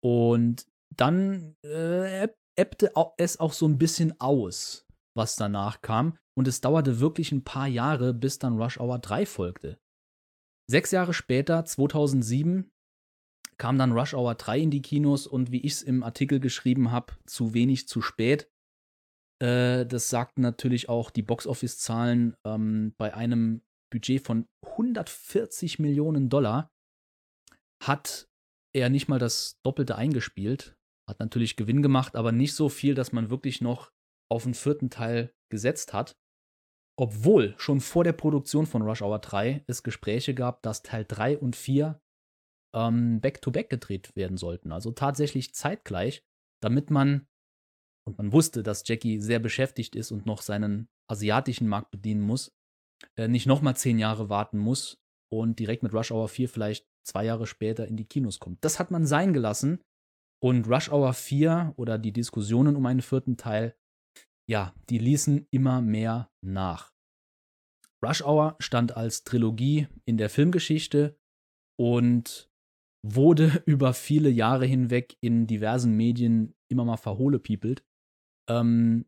[0.04, 6.18] und dann äh, ebbte es auch so ein bisschen aus, was danach kam.
[6.38, 9.80] Und es dauerte wirklich ein paar Jahre, bis dann Rush Hour 3 folgte.
[10.70, 12.70] Sechs Jahre später, 2007,
[13.58, 16.92] kam dann Rush Hour 3 in die Kinos und wie ich es im Artikel geschrieben
[16.92, 18.52] habe, zu wenig zu spät.
[19.40, 26.72] Äh, das sagten natürlich auch die Boxoffice-Zahlen ähm, bei einem Budget von 140 Millionen Dollar
[27.84, 28.28] hat
[28.74, 30.76] er nicht mal das Doppelte eingespielt.
[31.08, 33.92] Hat natürlich Gewinn gemacht, aber nicht so viel, dass man wirklich noch
[34.30, 36.18] auf den vierten Teil gesetzt hat.
[37.00, 41.38] obwohl schon vor der Produktion von Rush Hour 3 es Gespräche gab, dass Teil 3
[41.38, 42.02] und 4
[42.76, 44.72] ähm, back-to-back gedreht werden sollten.
[44.72, 46.24] Also tatsächlich zeitgleich,
[46.60, 47.28] damit man,
[48.08, 52.54] und man wusste, dass Jackie sehr beschäftigt ist und noch seinen asiatischen Markt bedienen muss,
[53.18, 54.98] äh, nicht nochmal zehn Jahre warten muss
[55.30, 58.64] und direkt mit Rush Hour 4 vielleicht zwei Jahre später in die Kinos kommt.
[58.64, 59.82] Das hat man sein gelassen.
[60.40, 63.76] Und Rush Hour 4 oder die Diskussionen um einen vierten Teil,
[64.50, 66.94] ja, die ließen immer mehr nach.
[68.06, 71.18] Rush Hour stand als Trilogie in der Filmgeschichte
[71.78, 72.50] und
[73.04, 77.84] wurde über viele Jahre hinweg in diversen Medien immer mal verhohlepiepelt.
[78.50, 79.06] Ähm,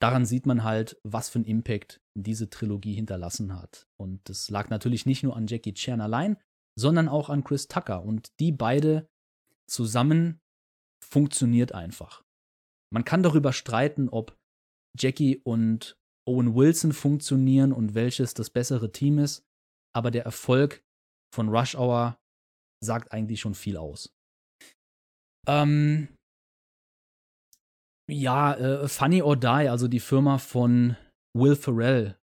[0.00, 3.86] daran sieht man halt, was für einen Impact diese Trilogie hinterlassen hat.
[4.00, 6.36] Und das lag natürlich nicht nur an Jackie Chan allein,
[6.78, 8.02] sondern auch an Chris Tucker.
[8.02, 9.08] Und die beide
[9.68, 10.40] zusammen
[11.04, 12.24] funktioniert einfach.
[12.92, 14.36] Man kann darüber streiten, ob
[14.98, 19.44] Jackie und Owen Wilson funktionieren und welches das bessere Team ist,
[19.94, 20.82] aber der Erfolg
[21.34, 22.18] von Rush Hour
[22.84, 24.12] sagt eigentlich schon viel aus.
[25.46, 26.08] Ähm,
[28.08, 30.96] ja, äh, Funny or Die, also die Firma von
[31.34, 32.18] Will Ferrell,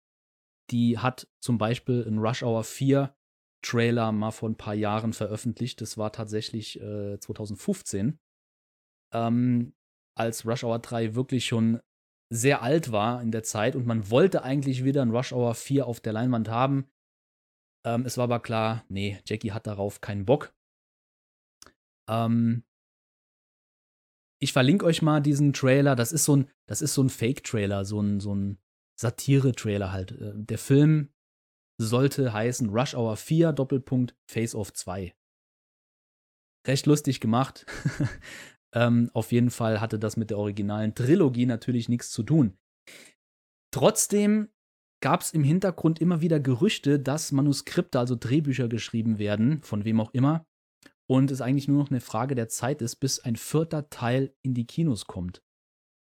[0.71, 3.15] die hat zum Beispiel in Rush Hour 4
[3.63, 5.81] Trailer mal vor ein paar Jahren veröffentlicht.
[5.81, 8.19] Das war tatsächlich äh, 2015.
[9.13, 9.75] Ähm,
[10.17, 11.81] als Rush Hour 3 wirklich schon
[12.33, 15.87] sehr alt war in der Zeit und man wollte eigentlich wieder ein Rush Hour 4
[15.87, 16.91] auf der Leinwand haben.
[17.87, 20.55] Ähm, es war aber klar, nee, Jackie hat darauf keinen Bock.
[22.09, 22.65] Ähm,
[24.45, 25.97] ich verlinke euch mal diesen Trailer.
[25.97, 28.59] Das ist so ein, das ist so ein Fake-Trailer, so ein, so ein
[29.01, 30.13] Satire-Trailer halt.
[30.13, 31.09] Äh, der Film
[31.81, 35.15] sollte heißen Rush Hour 4 Doppelpunkt Face Off 2.
[36.67, 37.65] Recht lustig gemacht.
[38.75, 42.57] ähm, auf jeden Fall hatte das mit der originalen Trilogie natürlich nichts zu tun.
[43.73, 44.51] Trotzdem
[45.03, 50.01] gab es im Hintergrund immer wieder Gerüchte, dass Manuskripte, also Drehbücher geschrieben werden, von wem
[50.01, 50.47] auch immer,
[51.07, 54.55] und es eigentlich nur noch eine Frage der Zeit ist, bis ein vierter Teil in
[54.55, 55.43] die Kinos kommt.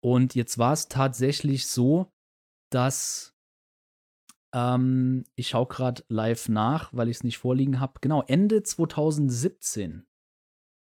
[0.03, 2.11] Und jetzt war es tatsächlich so,
[2.71, 3.35] dass
[4.53, 7.99] ähm, ich schaue gerade live nach, weil ich es nicht vorliegen habe.
[8.01, 10.07] Genau, Ende 2017.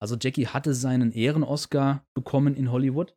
[0.02, 3.16] Also Jackie hatte seinen Ehren-Oscar bekommen in Hollywood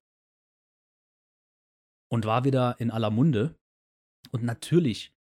[2.13, 3.59] und war wieder in aller Munde.
[4.31, 5.15] Und natürlich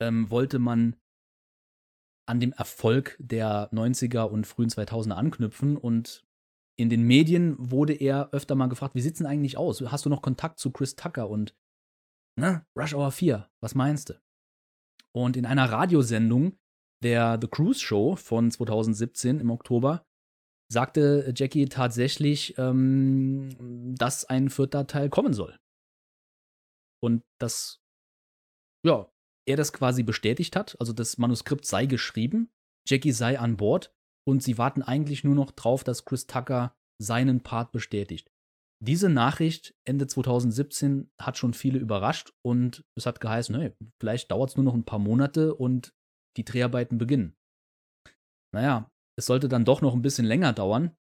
[0.00, 0.96] ähm, wollte man
[2.28, 6.24] an dem Erfolg der 90er und frühen 2000er anknüpfen und
[6.76, 9.80] in den Medien wurde er öfter mal gefragt, wie sieht's denn eigentlich aus?
[9.80, 11.56] Hast du noch Kontakt zu Chris Tucker und
[12.38, 14.20] ne, Rush Hour 4, was meinst du?
[15.12, 16.56] Und in einer Radiosendung
[17.02, 20.04] der The Cruise Show von 2017 im Oktober
[20.70, 25.58] sagte Jackie tatsächlich, ähm, dass ein vierter Teil kommen soll.
[27.02, 27.80] Und dass,
[28.84, 29.10] ja,
[29.48, 32.50] er das quasi bestätigt hat, also das Manuskript sei geschrieben,
[32.86, 33.92] Jackie sei an Bord
[34.26, 38.30] und sie warten eigentlich nur noch drauf, dass Chris Tucker seinen Part bestätigt.
[38.84, 44.50] Diese Nachricht Ende 2017 hat schon viele überrascht und es hat geheißen, hey, vielleicht dauert
[44.50, 45.94] es nur noch ein paar Monate und
[46.36, 47.34] die Dreharbeiten beginnen.
[48.54, 50.96] Naja, es sollte dann doch noch ein bisschen länger dauern.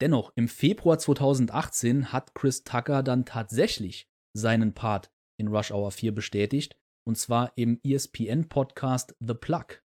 [0.00, 6.14] Dennoch, im Februar 2018 hat Chris Tucker dann tatsächlich seinen Part in Rush Hour 4
[6.14, 9.82] bestätigt, und zwar im ESPN-Podcast The Plug.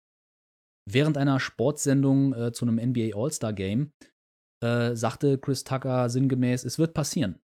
[0.89, 3.91] Während einer Sportsendung äh, zu einem NBA All-Star Game
[4.63, 7.39] äh, sagte Chris Tucker sinngemäß, es wird passieren.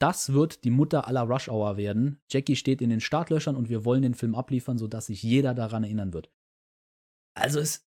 [0.00, 2.20] Das wird die Mutter aller Rush Hour werden.
[2.30, 5.84] Jackie steht in den Startlöchern und wir wollen den Film abliefern, sodass sich jeder daran
[5.84, 6.30] erinnern wird.
[7.36, 7.86] Also ist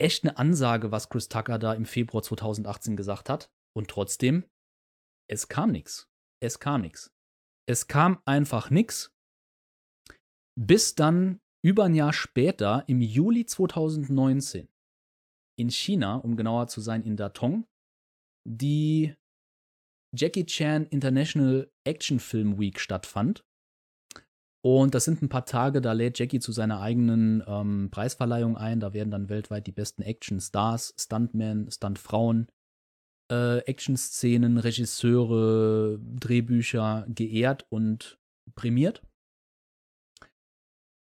[0.00, 3.50] echt eine Ansage, was Chris Tucker da im Februar 2018 gesagt hat.
[3.76, 4.44] Und trotzdem,
[5.28, 6.08] es kam nichts.
[6.42, 7.12] Es kam nichts.
[7.66, 9.13] Es kam einfach nichts.
[10.58, 14.68] Bis dann über ein Jahr später, im Juli 2019,
[15.56, 17.66] in China, um genauer zu sein, in Datong,
[18.46, 19.14] die
[20.14, 23.44] Jackie Chan International Action Film Week stattfand.
[24.64, 28.80] Und das sind ein paar Tage, da lädt Jackie zu seiner eigenen ähm, Preisverleihung ein.
[28.80, 32.48] Da werden dann weltweit die besten Action-Stars, Stuntmen, Stuntfrauen,
[33.30, 38.18] äh, Action-Szenen, Regisseure, Drehbücher geehrt und
[38.54, 39.02] prämiert.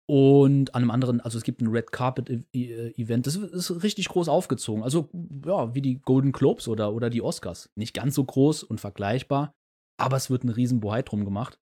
[0.09, 3.83] Und an einem anderen, also es gibt ein Red Carpet e-, e-, Event, das ist
[3.83, 4.85] richtig groß aufgezogen.
[4.85, 5.11] Also,
[5.45, 7.71] ja, wie die Golden Globes oder, oder die Oscars.
[7.75, 9.53] Nicht ganz so groß und vergleichbar,
[9.99, 11.59] aber es wird ein riesen Bohai drum gemacht.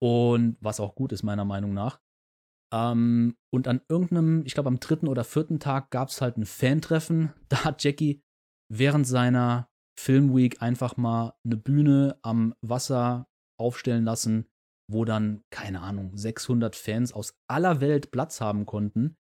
[0.00, 2.00] Und was auch gut ist, meiner Meinung nach.
[2.72, 6.46] Ähm, und an irgendeinem, ich glaube am dritten oder vierten Tag gab es halt ein
[6.46, 7.32] Fantreffen.
[7.48, 8.22] Da hat Jackie
[8.72, 14.49] während seiner Filmweek einfach mal eine Bühne am Wasser aufstellen lassen
[14.90, 19.16] wo dann, keine Ahnung, 600 Fans aus aller Welt Platz haben konnten.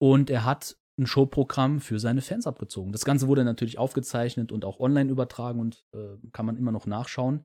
[0.00, 2.92] Und er hat ein Showprogramm für seine Fans abgezogen.
[2.92, 6.86] Das Ganze wurde natürlich aufgezeichnet und auch online übertragen und äh, kann man immer noch
[6.86, 7.44] nachschauen.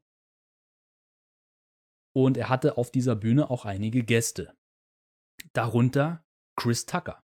[2.16, 4.54] Und er hatte auf dieser Bühne auch einige Gäste.
[5.54, 6.24] Darunter
[6.56, 7.22] Chris Tucker.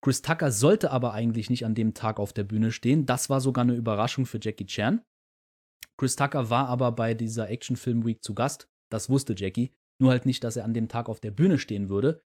[0.00, 3.06] Chris Tucker sollte aber eigentlich nicht an dem Tag auf der Bühne stehen.
[3.06, 5.02] Das war sogar eine Überraschung für Jackie Chan.
[5.96, 8.68] Chris Tucker war aber bei dieser Action Film Week zu Gast.
[8.90, 9.72] Das wusste Jackie.
[10.00, 12.22] Nur halt nicht, dass er an dem Tag auf der Bühne stehen würde.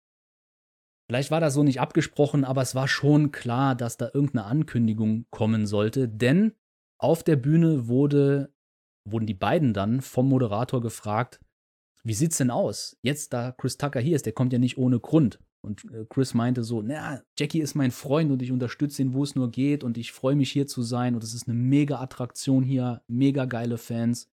[1.08, 5.26] Vielleicht war das so nicht abgesprochen, aber es war schon klar, dass da irgendeine Ankündigung
[5.32, 6.54] kommen sollte, denn
[7.00, 8.54] auf der Bühne wurde,
[9.06, 11.40] wurden die beiden dann vom Moderator gefragt,
[12.04, 12.98] wie sieht's denn aus?
[13.02, 15.40] Jetzt, da Chris Tucker hier ist, der kommt ja nicht ohne Grund.
[15.62, 19.24] Und äh, Chris meinte so, na, Jackie ist mein Freund und ich unterstütze ihn, wo
[19.24, 22.00] es nur geht und ich freue mich hier zu sein und es ist eine mega
[22.00, 24.30] Attraktion hier, mega geile Fans.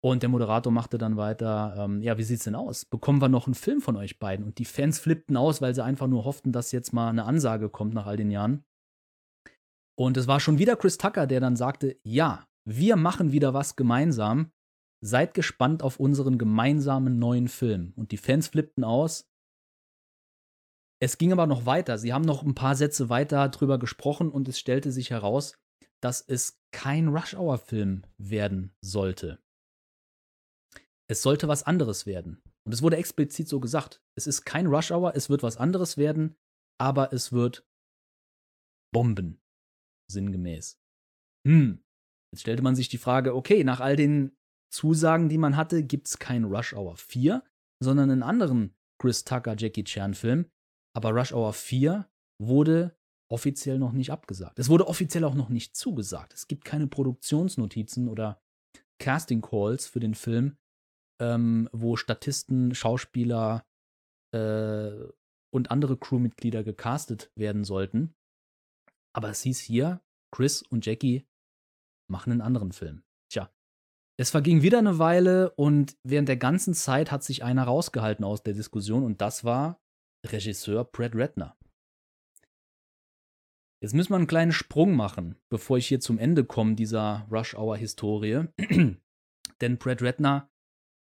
[0.00, 2.84] Und der Moderator machte dann weiter, ähm, ja, wie sieht's denn aus?
[2.84, 4.46] Bekommen wir noch einen Film von euch beiden?
[4.46, 7.68] Und die Fans flippten aus, weil sie einfach nur hofften, dass jetzt mal eine Ansage
[7.68, 8.64] kommt nach all den Jahren.
[9.98, 13.74] Und es war schon wieder Chris Tucker, der dann sagte, ja, wir machen wieder was
[13.74, 14.52] gemeinsam.
[15.00, 17.92] Seid gespannt auf unseren gemeinsamen neuen Film.
[17.96, 19.28] Und die Fans flippten aus.
[21.00, 21.98] Es ging aber noch weiter.
[21.98, 25.58] Sie haben noch ein paar Sätze weiter drüber gesprochen und es stellte sich heraus,
[26.00, 29.40] dass es kein Rush-Hour-Film werden sollte.
[31.10, 32.42] Es sollte was anderes werden.
[32.64, 34.02] Und es wurde explizit so gesagt.
[34.14, 36.36] Es ist kein Rush Hour, es wird was anderes werden,
[36.78, 37.66] aber es wird
[38.92, 39.40] Bomben.
[40.10, 40.78] Sinngemäß.
[41.46, 41.82] Hm.
[42.32, 44.36] Jetzt stellte man sich die Frage, okay, nach all den
[44.70, 47.42] Zusagen, die man hatte, gibt es kein Rush Hour 4,
[47.82, 50.50] sondern einen anderen Chris Tucker Jackie Chan Film.
[50.94, 52.06] Aber Rush Hour 4
[52.38, 52.96] wurde
[53.30, 54.58] offiziell noch nicht abgesagt.
[54.58, 56.34] Es wurde offiziell auch noch nicht zugesagt.
[56.34, 58.42] Es gibt keine Produktionsnotizen oder
[58.98, 60.56] Casting Calls für den Film,
[61.20, 63.66] ähm, wo Statisten, Schauspieler
[64.32, 64.92] äh,
[65.50, 68.14] und andere Crewmitglieder gecastet werden sollten.
[69.14, 71.26] Aber es hieß hier, Chris und Jackie
[72.10, 73.02] machen einen anderen Film.
[73.30, 73.50] Tja,
[74.18, 78.42] es verging wieder eine Weile und während der ganzen Zeit hat sich einer rausgehalten aus
[78.42, 79.80] der Diskussion und das war
[80.26, 81.56] Regisseur Brad Redner.
[83.80, 87.54] Jetzt müssen wir einen kleinen Sprung machen, bevor ich hier zum Ende komme dieser Rush
[87.54, 88.48] Hour Historie.
[89.60, 90.50] Denn Brad Redner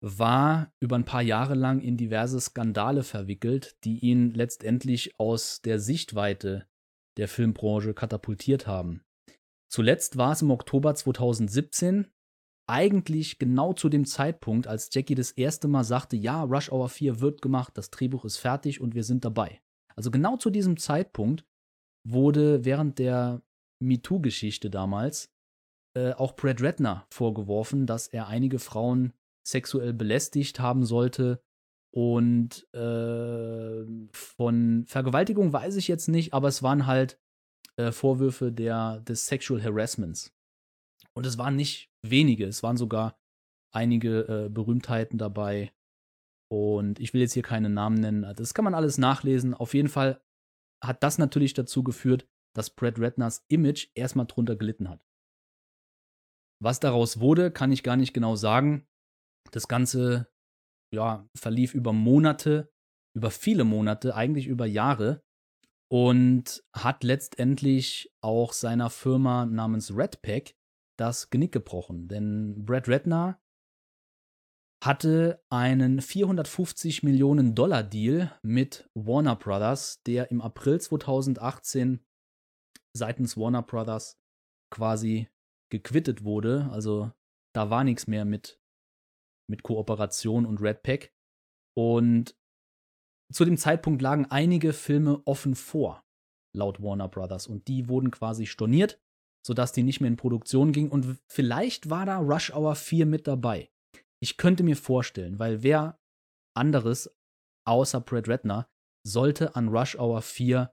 [0.01, 5.79] war über ein paar Jahre lang in diverse Skandale verwickelt, die ihn letztendlich aus der
[5.79, 6.67] Sichtweite
[7.19, 9.03] der Filmbranche katapultiert haben.
[9.71, 12.11] Zuletzt war es im Oktober 2017,
[12.69, 17.21] eigentlich genau zu dem Zeitpunkt, als Jackie das erste Mal sagte, ja, Rush Hour 4
[17.21, 19.61] wird gemacht, das Drehbuch ist fertig und wir sind dabei.
[19.97, 21.45] Also genau zu diesem Zeitpunkt
[22.09, 23.43] wurde während der
[23.83, 25.31] MeToo-Geschichte damals
[25.97, 29.13] äh, auch Brad Redner vorgeworfen, dass er einige Frauen
[29.51, 31.43] sexuell belästigt haben sollte.
[31.93, 37.21] Und äh, von Vergewaltigung weiß ich jetzt nicht, aber es waren halt
[37.77, 40.33] äh, Vorwürfe der, des Sexual Harassments.
[41.15, 43.19] Und es waren nicht wenige, es waren sogar
[43.73, 45.73] einige äh, Berühmtheiten dabei.
[46.53, 48.35] Und ich will jetzt hier keine Namen nennen.
[48.37, 49.55] Das kann man alles nachlesen.
[49.55, 50.23] Auf jeden Fall
[50.83, 55.05] hat das natürlich dazu geführt, dass Brad Redners Image erstmal drunter gelitten hat.
[56.63, 58.87] Was daraus wurde, kann ich gar nicht genau sagen.
[59.51, 60.29] Das Ganze
[60.93, 62.73] ja, verlief über Monate,
[63.15, 65.23] über viele Monate, eigentlich über Jahre
[65.91, 70.55] und hat letztendlich auch seiner Firma namens Redpack
[70.99, 72.09] das Genick gebrochen.
[72.09, 73.41] Denn Brad Redner
[74.83, 82.05] hatte einen 450 Millionen Dollar Deal mit Warner Brothers, der im April 2018
[82.97, 84.19] seitens Warner Brothers
[84.71, 85.29] quasi
[85.71, 86.69] gequittet wurde.
[86.73, 87.13] Also
[87.55, 88.61] da war nichts mehr mit
[89.51, 91.13] mit Kooperation und Redpack.
[91.77, 92.37] Und
[93.33, 96.05] zu dem Zeitpunkt lagen einige Filme offen vor,
[96.57, 97.47] laut Warner Brothers.
[97.47, 99.01] Und die wurden quasi storniert,
[99.47, 100.91] sodass die nicht mehr in Produktion gingen.
[100.91, 103.71] Und vielleicht war da Rush Hour 4 mit dabei.
[104.23, 106.01] Ich könnte mir vorstellen, weil wer
[106.57, 107.15] anderes
[107.67, 108.69] außer Brad Redner
[109.07, 110.73] sollte an Rush Hour 4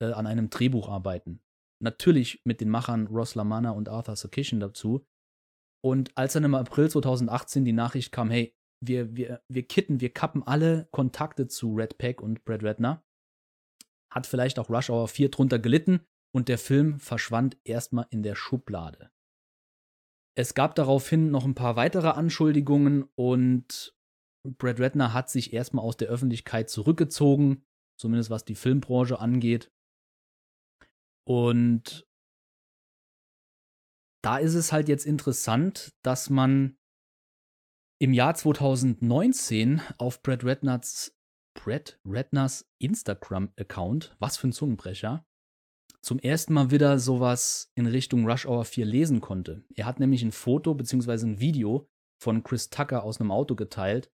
[0.00, 1.40] äh, an einem Drehbuch arbeiten.
[1.80, 5.06] Natürlich mit den Machern Ross LaManna und Arthur Sarkisian dazu,
[5.84, 8.54] und als dann im April 2018 die Nachricht kam, hey,
[8.84, 13.04] wir, wir, wir kitten, wir kappen alle Kontakte zu Red Pack und Brad Redner,
[14.12, 16.00] hat vielleicht auch Rush Hour 4 drunter gelitten
[16.34, 19.10] und der Film verschwand erstmal in der Schublade.
[20.36, 23.96] Es gab daraufhin noch ein paar weitere Anschuldigungen und
[24.46, 27.64] Brad Redner hat sich erstmal aus der Öffentlichkeit zurückgezogen,
[28.00, 29.72] zumindest was die Filmbranche angeht.
[31.26, 32.07] Und
[34.28, 36.76] da ist es halt jetzt interessant, dass man
[37.98, 41.16] Im Jahr 2019 auf Brad Redners,
[41.54, 45.26] Brad Redners Instagram-Account, was für ein Zungenbrecher,
[46.02, 49.64] zum ersten Mal wieder sowas in Richtung Rush Hour 4 lesen konnte.
[49.74, 51.24] Er hat nämlich ein Foto bzw.
[51.24, 51.88] ein Video
[52.22, 54.12] von Chris Tucker aus einem Auto geteilt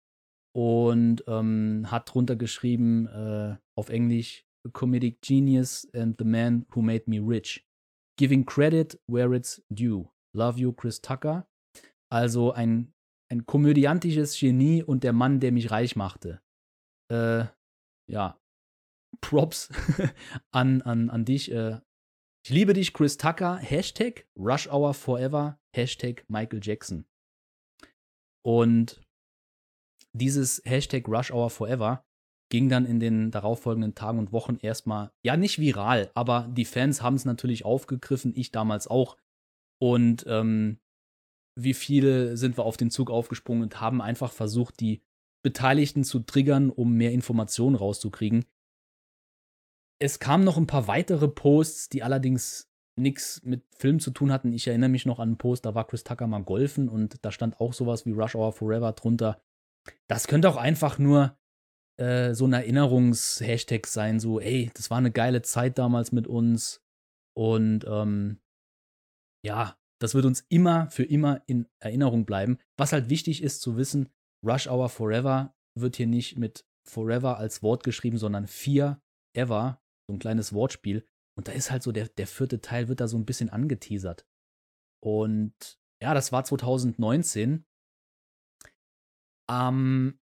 [0.54, 7.06] und ähm, hat drunter geschrieben äh, auf Englisch Comedic Genius and the Man Who Made
[7.08, 7.66] Me Rich.
[8.18, 10.10] Giving credit where it's due.
[10.34, 11.48] Love you, Chris Tucker.
[12.10, 12.94] Also ein,
[13.30, 16.42] ein komödiantisches Genie und der Mann, der mich reich machte.
[17.12, 17.46] Äh,
[18.10, 18.40] ja,
[19.22, 19.70] Props
[20.52, 21.52] an, an, an dich.
[21.52, 21.80] Äh,
[22.44, 23.58] ich liebe dich, Chris Tucker.
[23.58, 25.60] Hashtag Rush Hour Forever.
[25.76, 27.06] Hashtag Michael Jackson.
[28.44, 29.02] Und
[30.14, 32.04] dieses Hashtag Rush Hour Forever
[32.52, 37.02] ging dann in den darauffolgenden Tagen und Wochen erstmal, ja, nicht viral, aber die Fans
[37.02, 39.18] haben es natürlich aufgegriffen, ich damals auch.
[39.80, 40.78] Und ähm,
[41.56, 45.02] wie viele sind wir auf den Zug aufgesprungen und haben einfach versucht, die
[45.44, 48.46] Beteiligten zu triggern, um mehr Informationen rauszukriegen.
[50.00, 54.52] Es kamen noch ein paar weitere Posts, die allerdings nichts mit Film zu tun hatten.
[54.52, 57.32] Ich erinnere mich noch an einen Post, da war Chris Tucker mal golfen und da
[57.32, 59.42] stand auch sowas wie Rush Hour Forever drunter.
[60.08, 61.38] Das könnte auch einfach nur
[62.02, 66.82] äh, so ein Erinnerungs-Hashtag sein, so, ey, das war eine geile Zeit damals mit uns.
[67.38, 68.42] Und ähm,
[69.46, 72.58] ja, das wird uns immer für immer in Erinnerung bleiben.
[72.76, 74.10] Was halt wichtig ist zu wissen,
[74.44, 79.00] Rush Hour Forever wird hier nicht mit Forever als Wort geschrieben, sondern vier
[79.34, 81.08] Ever, so ein kleines Wortspiel.
[81.38, 84.26] Und da ist halt so, der, der vierte Teil wird da so ein bisschen angeteasert.
[85.04, 87.66] Und ja, das war 2019.
[89.50, 90.20] Ähm,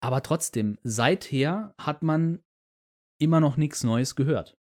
[0.00, 2.42] aber trotzdem, seither hat man
[3.20, 4.56] immer noch nichts Neues gehört.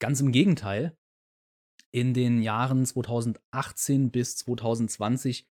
[0.00, 0.96] Ganz im Gegenteil,
[1.90, 5.48] in den Jahren 2018 bis 2020,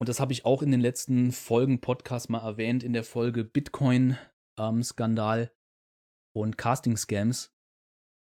[0.00, 3.44] und das habe ich auch in den letzten Folgen Podcast mal erwähnt, in der Folge
[3.44, 5.50] Bitcoin-Skandal ähm,
[6.34, 7.52] und Casting-Scams,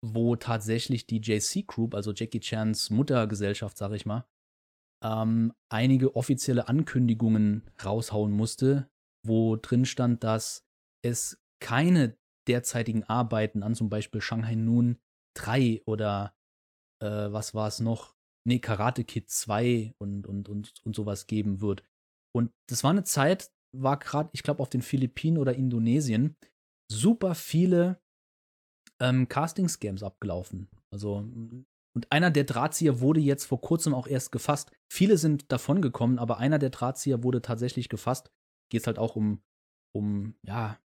[0.03, 4.27] wo tatsächlich die JC Group, also Jackie Chans Muttergesellschaft, sag ich mal,
[5.03, 8.89] ähm, einige offizielle Ankündigungen raushauen musste,
[9.27, 10.65] wo drin stand, dass
[11.03, 12.17] es keine
[12.47, 14.99] derzeitigen Arbeiten an zum Beispiel Shanghai Noon
[15.35, 16.35] 3 oder
[17.01, 18.15] äh, was war es noch?
[18.47, 21.83] Nee, Karate Kid 2 und, und, und, und sowas geben wird.
[22.35, 26.35] Und das war eine Zeit, war gerade, ich glaube, auf den Philippinen oder Indonesien
[26.91, 27.99] super viele
[29.01, 30.69] ähm, Casting-Scams abgelaufen.
[30.93, 34.71] Also, und einer der Drahtzieher wurde jetzt vor kurzem auch erst gefasst.
[34.91, 38.29] Viele sind davon gekommen, aber einer der Drahtzieher wurde tatsächlich gefasst
[38.69, 39.43] geht es halt auch um,
[39.93, 40.79] um ja,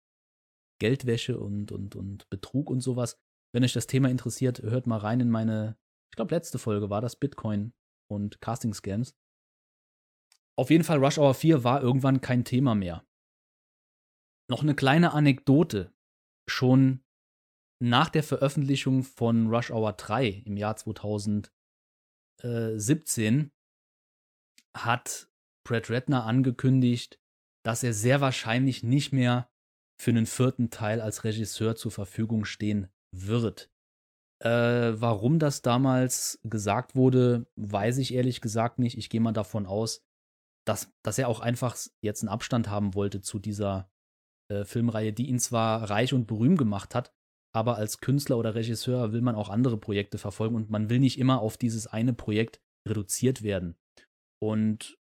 [0.80, 3.18] Geldwäsche und, und, und Betrug und sowas.
[3.52, 5.78] Wenn euch das Thema interessiert, hört mal rein in meine,
[6.10, 7.72] ich glaube, letzte Folge war das Bitcoin
[8.10, 9.16] und Casting Scams.
[10.56, 13.06] Auf jeden Fall, Rush Hour 4 war irgendwann kein Thema mehr.
[14.50, 15.94] Noch eine kleine Anekdote.
[16.48, 17.04] Schon
[17.80, 21.52] nach der Veröffentlichung von Rush Hour 3 im Jahr 2017
[24.76, 25.30] hat
[25.64, 27.20] Brad Redner angekündigt,
[27.68, 29.50] dass er sehr wahrscheinlich nicht mehr
[30.00, 33.70] für einen vierten Teil als Regisseur zur Verfügung stehen wird.
[34.42, 38.96] Äh, warum das damals gesagt wurde, weiß ich ehrlich gesagt nicht.
[38.96, 40.00] Ich gehe mal davon aus,
[40.66, 43.90] dass, dass er auch einfach jetzt einen Abstand haben wollte zu dieser
[44.50, 47.12] äh, Filmreihe, die ihn zwar reich und berühmt gemacht hat,
[47.54, 51.18] aber als Künstler oder Regisseur will man auch andere Projekte verfolgen und man will nicht
[51.18, 53.76] immer auf dieses eine Projekt reduziert werden.
[54.40, 54.98] Und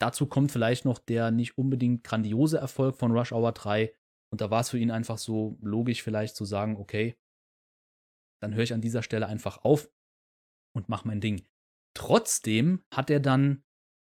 [0.00, 3.94] Dazu kommt vielleicht noch der nicht unbedingt grandiose Erfolg von Rush Hour 3.
[4.30, 7.16] Und da war es für ihn einfach so logisch, vielleicht zu sagen, okay,
[8.42, 9.90] dann höre ich an dieser Stelle einfach auf
[10.74, 11.46] und mache mein Ding.
[11.96, 13.64] Trotzdem hat er dann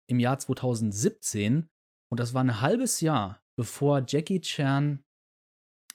[0.09, 1.69] im Jahr 2017,
[2.11, 5.03] und das war ein halbes Jahr, bevor Jackie Chan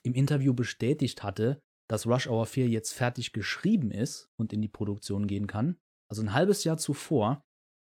[0.02, 4.68] im Interview bestätigt hatte, dass Rush Hour 4 jetzt fertig geschrieben ist und in die
[4.68, 5.78] Produktion gehen kann,
[6.08, 7.44] also ein halbes Jahr zuvor,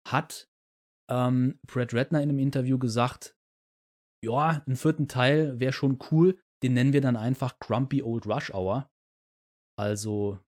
[0.08, 0.49] hat
[1.10, 3.36] ähm, Brad Redner in einem Interview gesagt,
[4.24, 8.54] ja, einen vierten Teil wäre schon cool, den nennen wir dann einfach Grumpy Old Rush
[8.54, 8.90] Hour.
[9.78, 10.40] Also,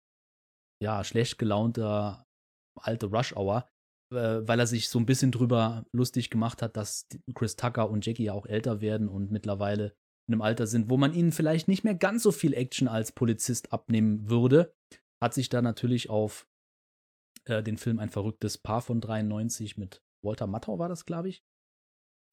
[0.82, 2.26] ja, schlecht gelaunter
[2.76, 3.68] alte Rush Hour,
[4.12, 8.04] äh, weil er sich so ein bisschen drüber lustig gemacht hat, dass Chris Tucker und
[8.04, 9.94] Jackie ja auch älter werden und mittlerweile
[10.28, 13.12] in einem Alter sind, wo man ihnen vielleicht nicht mehr ganz so viel Action als
[13.12, 14.74] Polizist abnehmen würde.
[15.22, 16.48] Hat sich da natürlich auf
[17.46, 21.42] äh, den Film Ein verrücktes Paar von 93 mit Walter Matthau war das, glaube ich,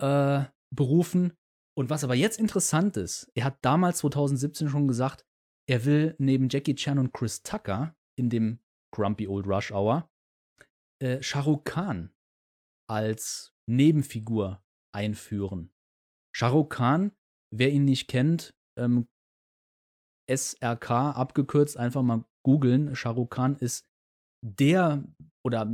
[0.01, 1.33] äh, berufen.
[1.77, 5.25] Und was aber jetzt interessant ist, er hat damals 2017 schon gesagt,
[5.69, 8.59] er will neben Jackie Chan und Chris Tucker in dem
[8.93, 10.09] Grumpy Old Rush Hour
[11.01, 12.13] äh, Shah Rukh Khan
[12.89, 14.63] als Nebenfigur
[14.95, 15.71] einführen.
[16.35, 17.11] Shah Rukh Khan,
[17.53, 19.07] wer ihn nicht kennt, ähm,
[20.29, 22.95] SRK abgekürzt, einfach mal googeln.
[22.95, 23.85] Shah Rukh Khan ist
[24.43, 25.03] der
[25.45, 25.71] oder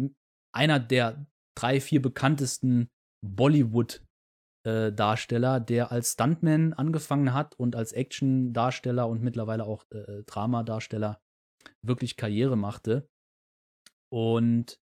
[0.56, 1.26] einer der
[1.56, 2.90] drei, vier bekanntesten
[3.26, 10.24] Bollywood-Darsteller, äh, der als Stuntman angefangen hat und als Action-Darsteller und mittlerweile auch äh, äh
[10.24, 11.22] Drama-Darsteller
[11.82, 13.08] wirklich Karriere machte.
[14.12, 14.80] Und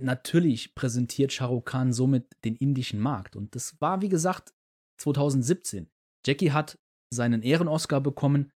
[0.00, 3.36] natürlich präsentiert Shah Rukh Khan somit den indischen Markt.
[3.36, 4.52] Und das war, wie gesagt,
[5.00, 5.88] 2017.
[6.26, 6.78] Jackie hat
[7.12, 8.50] seinen Ehren-Oscar bekommen.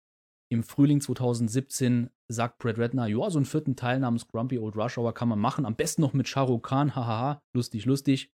[0.52, 4.98] Im Frühling 2017 sagt Brad Redner, ja, so einen vierten Teil namens Grumpy Old Rush
[4.98, 5.64] Hour kann man machen.
[5.64, 8.30] Am besten noch mit Shah Rukh Khan, hahaha, lustig, lustig.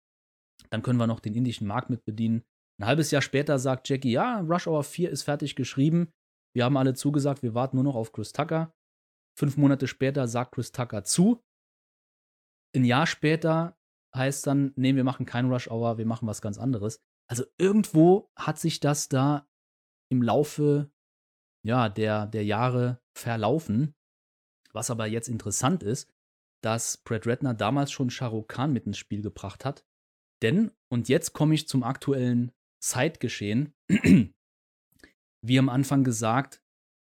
[0.69, 2.45] Dann können wir noch den indischen Markt mit bedienen.
[2.79, 6.13] Ein halbes Jahr später sagt Jackie, ja, Rush Hour 4 ist fertig geschrieben.
[6.55, 8.75] Wir haben alle zugesagt, wir warten nur noch auf Chris Tucker.
[9.39, 11.41] Fünf Monate später sagt Chris Tucker zu.
[12.77, 13.79] Ein Jahr später
[14.15, 17.01] heißt dann, nee, wir machen kein Rush Hour, wir machen was ganz anderes.
[17.31, 19.49] Also irgendwo hat sich das da
[20.11, 20.92] im Laufe
[21.65, 23.95] ja, der, der Jahre verlaufen.
[24.73, 26.13] Was aber jetzt interessant ist,
[26.63, 29.85] dass Brad Redner damals schon Shah Rukh Khan mit ins Spiel gebracht hat.
[30.43, 33.75] Denn, und jetzt komme ich zum aktuellen Zeitgeschehen,
[35.45, 36.63] wie am Anfang gesagt,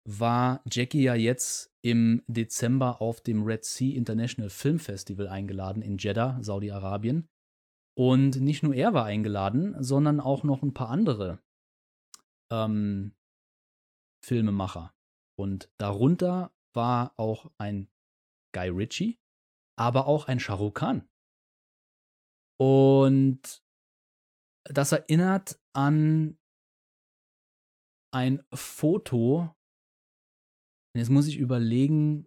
[0.08, 5.98] war Jackie ja jetzt im Dezember auf dem Red Sea International Film Festival eingeladen in
[5.98, 7.28] Jeddah, Saudi-Arabien.
[7.96, 11.40] Und nicht nur er war eingeladen, sondern auch noch ein paar andere
[12.50, 13.12] ähm,
[14.28, 14.94] Filmemacher.
[15.38, 17.88] Und darunter war auch ein
[18.54, 19.18] Guy Ritchie,
[19.78, 21.08] aber auch ein Shah Rukh Khan.
[22.60, 23.64] Und
[24.64, 26.38] das erinnert an
[28.12, 29.54] ein Foto
[30.98, 32.26] Jetzt muss ich überlegen,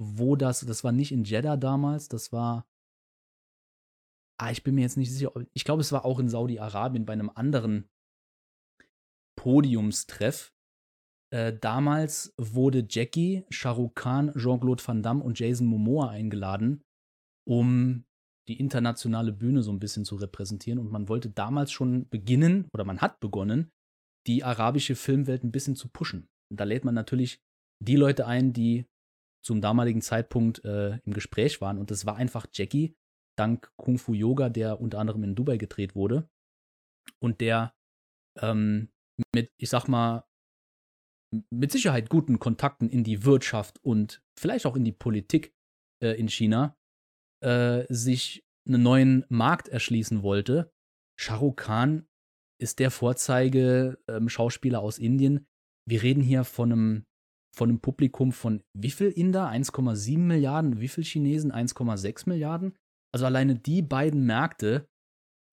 [0.00, 2.66] wo das, das war nicht in Jeddah damals, das war,
[4.40, 7.12] ah, ich bin mir jetzt nicht sicher, ich glaube, es war auch in Saudi-Arabien bei
[7.12, 7.90] einem anderen
[9.38, 10.54] Podiumstreff.
[11.32, 16.84] Äh, damals wurde Jackie, Shah Rukh Khan, Jean-Claude Van Damme und Jason Momoa eingeladen,
[17.46, 18.04] um
[18.48, 20.78] die internationale Bühne so ein bisschen zu repräsentieren.
[20.78, 23.70] Und man wollte damals schon beginnen, oder man hat begonnen,
[24.26, 26.28] die arabische Filmwelt ein bisschen zu pushen.
[26.50, 27.40] Und da lädt man natürlich
[27.84, 28.86] die Leute ein, die
[29.44, 31.78] zum damaligen Zeitpunkt äh, im Gespräch waren.
[31.78, 32.96] Und das war einfach Jackie,
[33.36, 36.28] dank Kung Fu Yoga, der unter anderem in Dubai gedreht wurde.
[37.20, 37.74] Und der
[38.40, 38.90] ähm,
[39.34, 40.24] mit, ich sag mal,
[41.50, 45.54] mit Sicherheit guten Kontakten in die Wirtschaft und vielleicht auch in die Politik
[46.02, 46.76] äh, in China
[47.42, 50.72] äh, sich einen neuen Markt erschließen wollte.
[51.18, 52.06] Shah Rukh Khan
[52.60, 55.46] ist der Vorzeige ähm, Schauspieler aus Indien.
[55.88, 57.04] Wir reden hier von einem
[57.54, 59.48] von einem Publikum von wie viel Inder?
[59.48, 60.78] 1,7 Milliarden.
[60.80, 61.52] Wie viel Chinesen?
[61.52, 62.76] 1,6 Milliarden.
[63.14, 64.86] Also alleine die beiden Märkte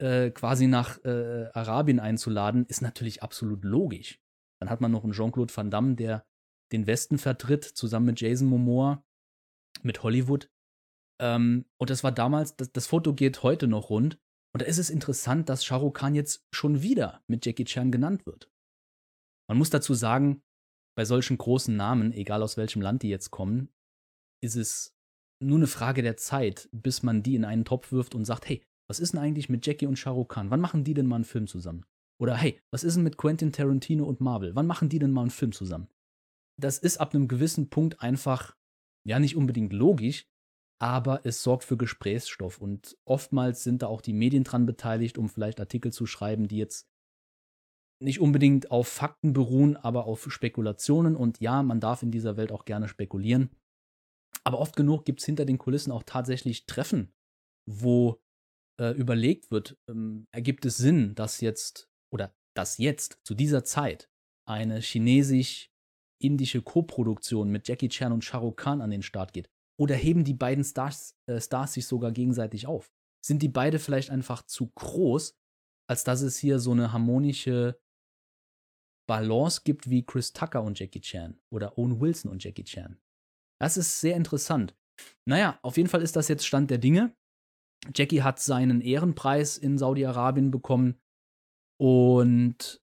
[0.02, 4.20] äh, quasi nach äh, Arabien einzuladen, ist natürlich absolut logisch.
[4.64, 6.26] Dann hat man noch einen Jean-Claude Van Damme, der
[6.72, 9.04] den Westen vertritt, zusammen mit Jason Momoa,
[9.82, 10.50] mit Hollywood.
[11.22, 14.22] Ähm, und das war damals, das, das, Foto geht heute noch rund.
[14.54, 17.92] Und da ist es interessant, dass Shah Rukh Khan jetzt schon wieder mit Jackie Chan
[17.92, 18.50] genannt wird.
[19.50, 20.42] Man muss dazu sagen,
[20.96, 23.68] bei solchen großen Namen, egal aus welchem Land die jetzt kommen,
[24.42, 24.96] ist es
[25.42, 28.64] nur eine Frage der Zeit, bis man die in einen Topf wirft und sagt, hey,
[28.88, 30.52] was ist denn eigentlich mit Jackie und Shah Rukh Khan?
[30.52, 31.86] Wann machen die denn mal einen Film zusammen?
[32.22, 34.56] Oder hey, was ist denn mit Quentin Tarantino und Marvel?
[34.56, 35.88] Wann machen die denn mal einen Film zusammen?
[36.60, 38.56] Das ist ab einem gewissen Punkt einfach,
[39.08, 40.28] ja, nicht unbedingt logisch,
[40.80, 45.30] aber es sorgt für Gesprächsstoff und oftmals sind da auch die Medien dran beteiligt, um
[45.30, 46.88] vielleicht Artikel zu schreiben, die jetzt
[48.04, 51.16] nicht unbedingt auf Fakten beruhen, aber auf Spekulationen.
[51.16, 53.50] Und ja, man darf in dieser Welt auch gerne spekulieren.
[54.44, 57.14] Aber oft genug gibt es hinter den Kulissen auch tatsächlich Treffen,
[57.66, 58.22] wo
[58.80, 64.10] äh, überlegt wird, ähm, ergibt es Sinn, dass jetzt oder dass jetzt zu dieser Zeit
[64.48, 69.50] eine chinesisch-indische Koproduktion mit Jackie Chan und Shah Rukh Khan an den Start geht?
[69.80, 72.92] Oder heben die beiden Stars, äh, Stars sich sogar gegenseitig auf?
[73.26, 75.36] Sind die beide vielleicht einfach zu groß,
[75.90, 77.82] als dass es hier so eine harmonische
[79.10, 83.00] Balance gibt wie Chris Tucker und Jackie Chan oder Owen Wilson und Jackie Chan.
[83.60, 84.76] Das ist sehr interessant.
[85.26, 87.16] Naja, auf jeden Fall ist das jetzt Stand der Dinge.
[87.94, 91.03] Jackie hat seinen Ehrenpreis in Saudi-Arabien bekommen
[91.84, 92.82] und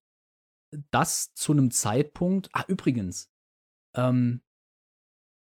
[0.91, 2.49] das zu einem Zeitpunkt.
[2.53, 3.31] Ah, übrigens,
[3.97, 4.43] ähm,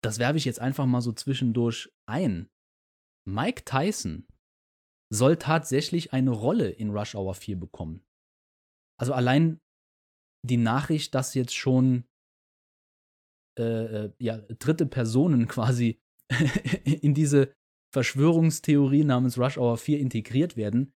[0.02, 2.50] das werfe ich jetzt einfach mal so zwischendurch ein.
[3.24, 4.26] Mike Tyson
[5.08, 8.04] soll tatsächlich eine Rolle in Rush Hour 4 bekommen.
[8.98, 9.60] Also allein
[10.44, 12.08] die Nachricht, dass jetzt schon
[13.56, 13.62] äh,
[14.06, 16.00] äh ja, dritte Personen quasi
[16.84, 17.54] in diese
[17.92, 20.92] Verschwörungstheorie namens Rush Hour 4 integriert werden,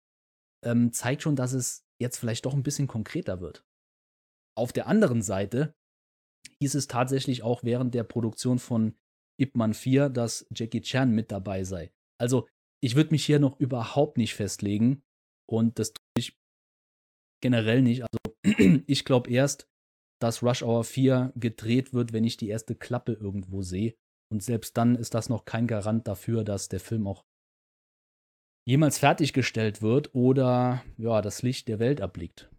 [0.64, 3.64] ähm, zeigt schon, dass es jetzt vielleicht doch ein bisschen konkreter wird.
[4.56, 5.74] Auf der anderen Seite
[6.60, 8.94] hieß es tatsächlich auch während der Produktion von
[9.40, 11.92] Ip Man 4, dass Jackie Chan mit dabei sei.
[12.20, 12.48] Also,
[12.80, 15.02] ich würde mich hier noch überhaupt nicht festlegen
[15.48, 16.38] und das tue ich
[17.42, 18.02] generell nicht.
[18.02, 18.18] Also,
[18.86, 19.68] ich glaube erst,
[20.20, 23.94] dass Rush Hour 4 gedreht wird, wenn ich die erste Klappe irgendwo sehe.
[24.32, 27.24] Und selbst dann ist das noch kein Garant dafür, dass der Film auch
[28.66, 32.50] jemals fertiggestellt wird oder ja, das Licht der Welt erblickt.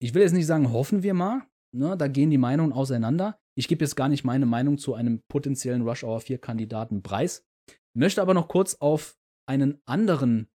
[0.00, 1.42] Ich will jetzt nicht sagen, hoffen wir mal,
[1.72, 3.38] ne, da gehen die Meinungen auseinander.
[3.54, 7.46] Ich gebe jetzt gar nicht meine Meinung zu einem potenziellen Rush Hour 4 Kandidaten preis,
[7.94, 10.48] möchte aber noch kurz auf einen anderen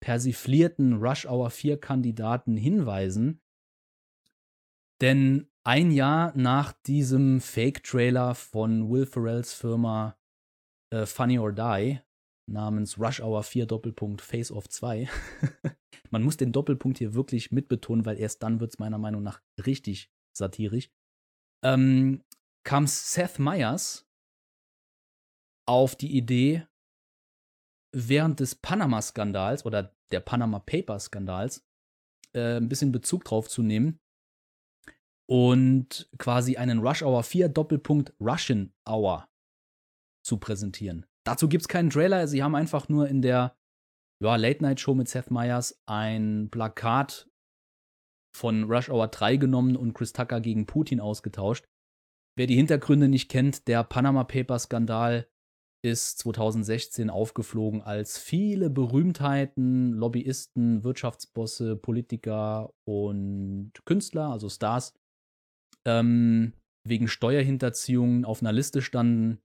[0.00, 3.40] persiflierten Rush Hour 4 Kandidaten hinweisen,
[5.00, 10.18] denn ein Jahr nach diesem Fake-Trailer von Will Ferrells Firma
[10.90, 12.00] äh, Funny or Die
[12.46, 15.08] namens Rush Hour 4 Doppelpunkt Face Off 2.
[16.10, 19.42] Man muss den Doppelpunkt hier wirklich mitbetonen, weil erst dann wird es meiner Meinung nach
[19.64, 20.90] richtig satirisch.
[21.64, 22.22] Ähm,
[22.64, 24.06] kam Seth Meyers
[25.66, 26.66] auf die Idee,
[27.94, 31.64] während des Panama-Skandals oder der Panama Papers-Skandals
[32.34, 34.00] äh, ein bisschen Bezug drauf zu nehmen
[35.26, 39.28] und quasi einen Rush Hour 4 Doppelpunkt Russian Hour
[40.24, 41.06] zu präsentieren.
[41.26, 43.56] Dazu gibt es keinen Trailer, sie haben einfach nur in der
[44.22, 47.28] ja, Late-Night-Show mit Seth Meyers ein Plakat
[48.36, 51.64] von Rush Hour 3 genommen und Chris Tucker gegen Putin ausgetauscht.
[52.36, 55.28] Wer die Hintergründe nicht kennt, der Panama Papers-Skandal
[55.84, 64.94] ist 2016 aufgeflogen, als viele Berühmtheiten, Lobbyisten, Wirtschaftsbosse, Politiker und Künstler, also Stars,
[65.86, 66.54] ähm,
[66.88, 69.43] wegen Steuerhinterziehungen auf einer Liste standen.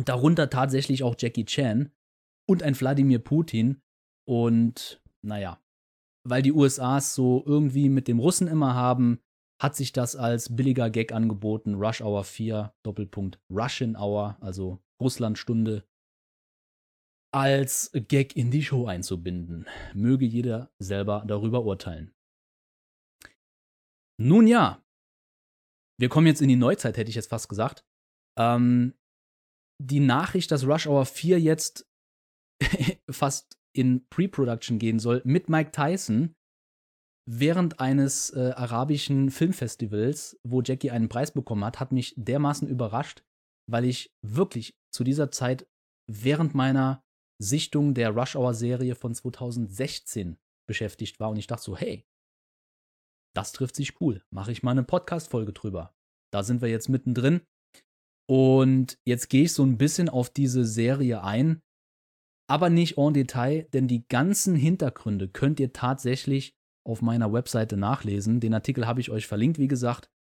[0.00, 1.92] Und darunter tatsächlich auch Jackie Chan
[2.48, 3.82] und ein Wladimir Putin.
[4.26, 5.62] Und naja,
[6.26, 9.20] weil die USA es so irgendwie mit dem Russen immer haben,
[9.60, 11.74] hat sich das als billiger Gag angeboten.
[11.74, 15.86] Rush Hour 4, Doppelpunkt Russian Hour, also Russlandstunde,
[17.30, 19.66] als Gag in die Show einzubinden.
[19.92, 22.14] Möge jeder selber darüber urteilen.
[24.18, 24.82] Nun ja,
[25.98, 27.84] wir kommen jetzt in die Neuzeit, hätte ich jetzt fast gesagt.
[28.38, 28.94] Ähm,
[29.80, 31.88] die Nachricht, dass Rush Hour 4 jetzt
[33.10, 36.34] fast in Pre-Production gehen soll mit Mike Tyson
[37.26, 43.22] während eines äh, arabischen Filmfestivals, wo Jackie einen Preis bekommen hat, hat mich dermaßen überrascht,
[43.70, 45.68] weil ich wirklich zu dieser Zeit
[46.10, 47.04] während meiner
[47.40, 52.04] Sichtung der Rush Hour Serie von 2016 beschäftigt war und ich dachte so, hey,
[53.34, 54.24] das trifft sich cool.
[54.30, 55.94] Mache ich mal eine Podcast-Folge drüber.
[56.32, 57.42] Da sind wir jetzt mittendrin.
[58.30, 61.62] Und jetzt gehe ich so ein bisschen auf diese Serie ein,
[62.48, 66.54] aber nicht en Detail, denn die ganzen Hintergründe könnt ihr tatsächlich
[66.86, 68.38] auf meiner Webseite nachlesen.
[68.38, 70.12] Den Artikel habe ich euch verlinkt, wie gesagt.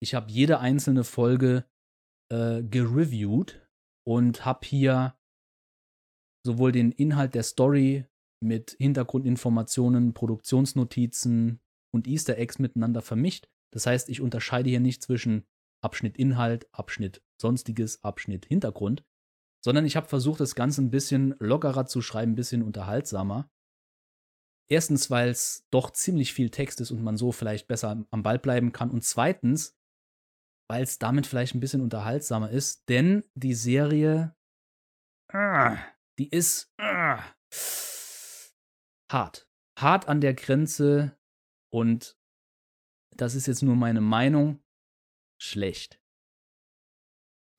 [0.00, 1.66] Ich habe jede einzelne Folge
[2.32, 3.68] äh, gereviewt
[4.06, 5.18] und habe hier
[6.46, 8.06] sowohl den Inhalt der Story
[8.42, 11.60] mit Hintergrundinformationen, Produktionsnotizen,
[11.90, 13.48] und Easter Eggs miteinander vermischt.
[13.72, 15.46] Das heißt, ich unterscheide hier nicht zwischen
[15.80, 19.04] Abschnitt Inhalt, Abschnitt Sonstiges, Abschnitt Hintergrund,
[19.64, 23.50] sondern ich habe versucht, das Ganze ein bisschen lockerer zu schreiben, ein bisschen unterhaltsamer.
[24.70, 28.38] Erstens, weil es doch ziemlich viel Text ist und man so vielleicht besser am Ball
[28.38, 28.90] bleiben kann.
[28.90, 29.78] Und zweitens,
[30.68, 34.36] weil es damit vielleicht ein bisschen unterhaltsamer ist, denn die Serie,
[35.32, 35.78] ah,
[36.18, 37.22] die ist ah,
[39.10, 39.48] hart.
[39.78, 41.16] Hart an der Grenze
[41.70, 42.18] und
[43.16, 44.62] das ist jetzt nur meine Meinung,
[45.40, 46.00] schlecht.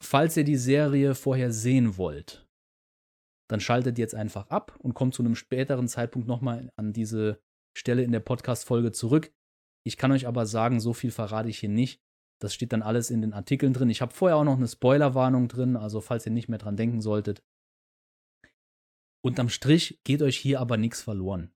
[0.02, 2.48] Falls ihr die Serie vorher sehen wollt,
[3.50, 7.42] dann schaltet jetzt einfach ab und kommt zu einem späteren Zeitpunkt nochmal an diese
[7.76, 9.34] Stelle in der Podcast-Folge zurück.
[9.86, 12.02] Ich kann euch aber sagen, so viel verrate ich hier nicht.
[12.42, 13.90] Das steht dann alles in den Artikeln drin.
[13.90, 17.02] Ich habe vorher auch noch eine Spoilerwarnung drin, also falls ihr nicht mehr dran denken
[17.02, 17.44] solltet.
[19.22, 21.52] Unterm Strich geht euch hier aber nichts verloren.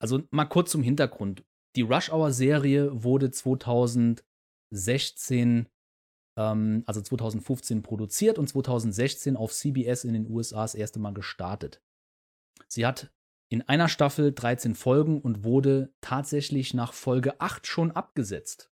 [0.00, 1.44] Also mal kurz zum Hintergrund.
[1.76, 3.30] Die Rush Hour Serie wurde
[4.70, 5.68] 2016,
[6.38, 11.82] ähm, also 2015 produziert und 2016 auf CBS in den USA das erste Mal gestartet.
[12.68, 13.12] Sie hat
[13.52, 18.70] in einer Staffel 13 Folgen und wurde tatsächlich nach Folge 8 schon abgesetzt.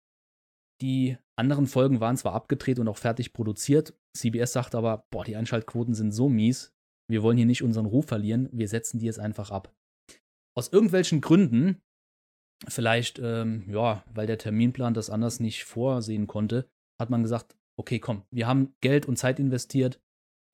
[0.82, 3.98] Die anderen Folgen waren zwar abgedreht und auch fertig produziert.
[4.18, 6.74] CBS sagt aber, boah, die Einschaltquoten sind so mies,
[7.10, 9.74] wir wollen hier nicht unseren Ruf verlieren, wir setzen die jetzt einfach ab.
[10.58, 11.82] Aus irgendwelchen Gründen
[12.68, 18.00] vielleicht, ähm, ja, weil der Terminplan das anders nicht vorsehen konnte, hat man gesagt, okay,
[18.00, 20.02] komm, wir haben Geld und Zeit investiert.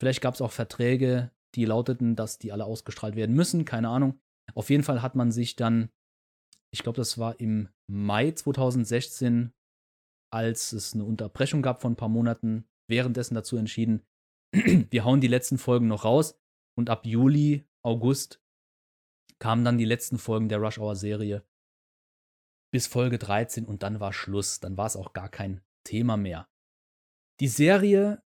[0.01, 4.19] Vielleicht gab es auch Verträge, die lauteten, dass die alle ausgestrahlt werden müssen, keine Ahnung.
[4.55, 5.89] Auf jeden Fall hat man sich dann
[6.71, 9.53] ich glaube, das war im Mai 2016,
[10.31, 14.05] als es eine Unterbrechung gab von ein paar Monaten, währenddessen dazu entschieden,
[14.53, 16.39] wir hauen die letzten Folgen noch raus
[16.77, 18.41] und ab Juli, August
[19.39, 21.45] kamen dann die letzten Folgen der Rush Hour Serie
[22.71, 24.59] bis Folge 13 und dann war Schluss.
[24.59, 26.47] Dann war es auch gar kein Thema mehr.
[27.39, 28.21] Die Serie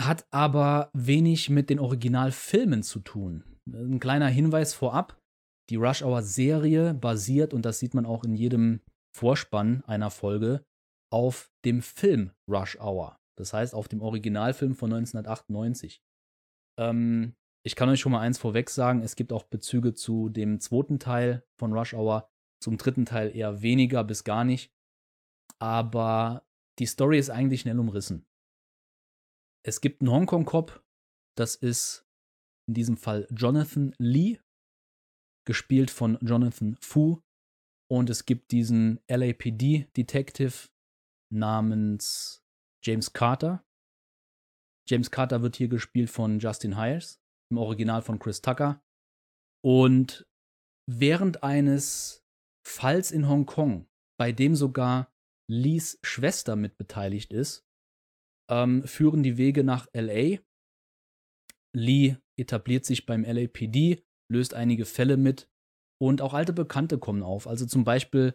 [0.00, 3.44] hat aber wenig mit den Originalfilmen zu tun.
[3.66, 5.18] Ein kleiner Hinweis vorab:
[5.68, 8.80] Die Rush Hour Serie basiert, und das sieht man auch in jedem
[9.16, 10.64] Vorspann einer Folge,
[11.12, 13.16] auf dem Film Rush Hour.
[13.36, 16.02] Das heißt, auf dem Originalfilm von 1998.
[16.78, 17.34] Ähm,
[17.64, 20.98] ich kann euch schon mal eins vorweg sagen: Es gibt auch Bezüge zu dem zweiten
[20.98, 22.28] Teil von Rush Hour,
[22.62, 24.72] zum dritten Teil eher weniger bis gar nicht.
[25.58, 26.46] Aber
[26.78, 28.26] die Story ist eigentlich schnell umrissen.
[29.62, 30.82] Es gibt einen Hongkong-Cop,
[31.36, 32.06] das ist
[32.66, 34.38] in diesem Fall Jonathan Lee,
[35.46, 37.20] gespielt von Jonathan Fu.
[37.90, 40.68] Und es gibt diesen LAPD-Detective
[41.32, 42.44] namens
[42.84, 43.64] James Carter.
[44.88, 48.82] James Carter wird hier gespielt von Justin Hires, im Original von Chris Tucker.
[49.62, 50.26] Und
[50.86, 52.24] während eines
[52.66, 53.88] Falls in Hongkong,
[54.18, 55.12] bei dem sogar
[55.48, 57.66] Lees Schwester mit beteiligt ist,
[58.50, 60.38] ähm, führen die Wege nach LA.
[61.74, 65.50] Lee etabliert sich beim LAPD, löst einige Fälle mit
[66.00, 67.46] und auch alte Bekannte kommen auf.
[67.46, 68.34] Also zum Beispiel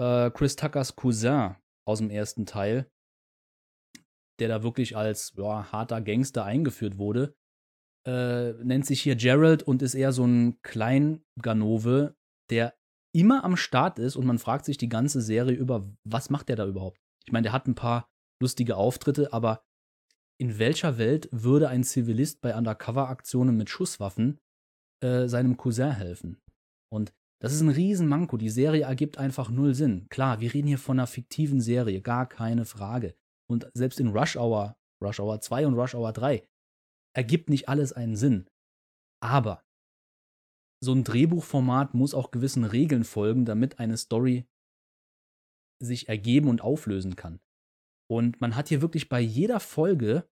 [0.00, 1.56] äh, Chris Tuckers Cousin
[1.86, 2.90] aus dem ersten Teil,
[4.40, 7.34] der da wirklich als ja, harter Gangster eingeführt wurde,
[8.06, 12.16] äh, nennt sich hier Gerald und ist eher so ein Kleinganove,
[12.50, 12.76] der
[13.16, 16.56] immer am Start ist und man fragt sich die ganze Serie über, was macht der
[16.56, 17.00] da überhaupt?
[17.24, 18.08] Ich meine, der hat ein paar
[18.42, 19.64] lustige Auftritte, aber
[20.38, 24.38] in welcher Welt würde ein Zivilist bei Undercover-Aktionen mit Schusswaffen
[25.02, 26.38] äh, seinem Cousin helfen?
[26.92, 28.36] Und das ist ein Riesenmanko.
[28.36, 30.06] Die Serie ergibt einfach null Sinn.
[30.10, 33.14] Klar, wir reden hier von einer fiktiven Serie, gar keine Frage.
[33.50, 36.46] Und selbst in Rush Hour, Rush Hour 2 und Rush Hour 3,
[37.14, 38.46] ergibt nicht alles einen Sinn.
[39.22, 39.62] Aber
[40.82, 44.46] so ein Drehbuchformat muss auch gewissen Regeln folgen, damit eine Story
[45.82, 47.40] sich ergeben und auflösen kann.
[48.08, 50.28] Und man hat hier wirklich bei jeder Folge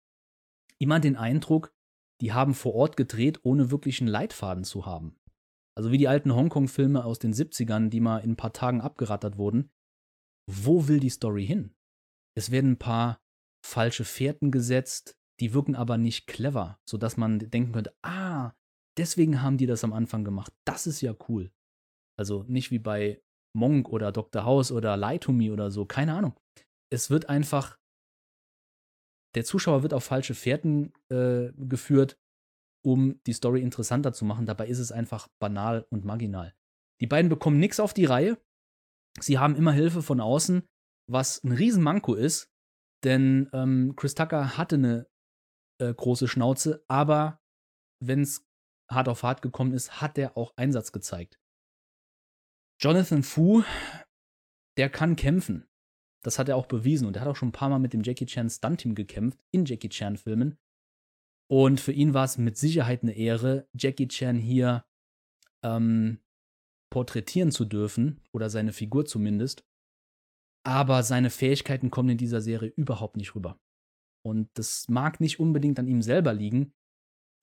[0.79, 1.73] immer den Eindruck,
[2.21, 5.17] die haben vor Ort gedreht, ohne wirklich einen Leitfaden zu haben.
[5.77, 9.37] Also wie die alten Hongkong-Filme aus den 70ern, die mal in ein paar Tagen abgerattert
[9.37, 9.71] wurden.
[10.49, 11.75] Wo will die Story hin?
[12.35, 13.21] Es werden ein paar
[13.65, 18.53] falsche Fährten gesetzt, die wirken aber nicht clever, sodass man denken könnte, ah,
[18.99, 20.53] deswegen haben die das am Anfang gemacht.
[20.65, 21.51] Das ist ja cool.
[22.17, 23.21] Also nicht wie bei
[23.55, 24.45] Monk oder Dr.
[24.45, 26.35] House oder Lie to Me oder so, keine Ahnung
[26.89, 27.77] es wird einfach,
[29.35, 32.19] der Zuschauer wird auf falsche Fährten äh, geführt,
[32.83, 34.45] um die Story interessanter zu machen.
[34.45, 36.55] Dabei ist es einfach banal und marginal.
[37.01, 38.41] Die beiden bekommen nichts auf die Reihe.
[39.19, 40.67] Sie haben immer Hilfe von außen,
[41.09, 42.49] was ein Riesenmanko ist,
[43.03, 45.07] denn ähm, Chris Tucker hatte eine
[45.79, 47.41] äh, große Schnauze, aber
[48.03, 48.45] wenn es
[48.89, 51.39] hart auf hart gekommen ist, hat er auch Einsatz gezeigt.
[52.81, 53.63] Jonathan Fu,
[54.77, 55.67] der kann kämpfen.
[56.23, 58.03] Das hat er auch bewiesen und er hat auch schon ein paar Mal mit dem
[58.03, 60.57] Jackie Chan Stunt-Team gekämpft in Jackie Chan-Filmen.
[61.49, 64.85] Und für ihn war es mit Sicherheit eine Ehre, Jackie Chan hier
[65.63, 66.19] ähm,
[66.91, 69.65] porträtieren zu dürfen, oder seine Figur zumindest.
[70.65, 73.59] Aber seine Fähigkeiten kommen in dieser Serie überhaupt nicht rüber.
[74.25, 76.73] Und das mag nicht unbedingt an ihm selber liegen.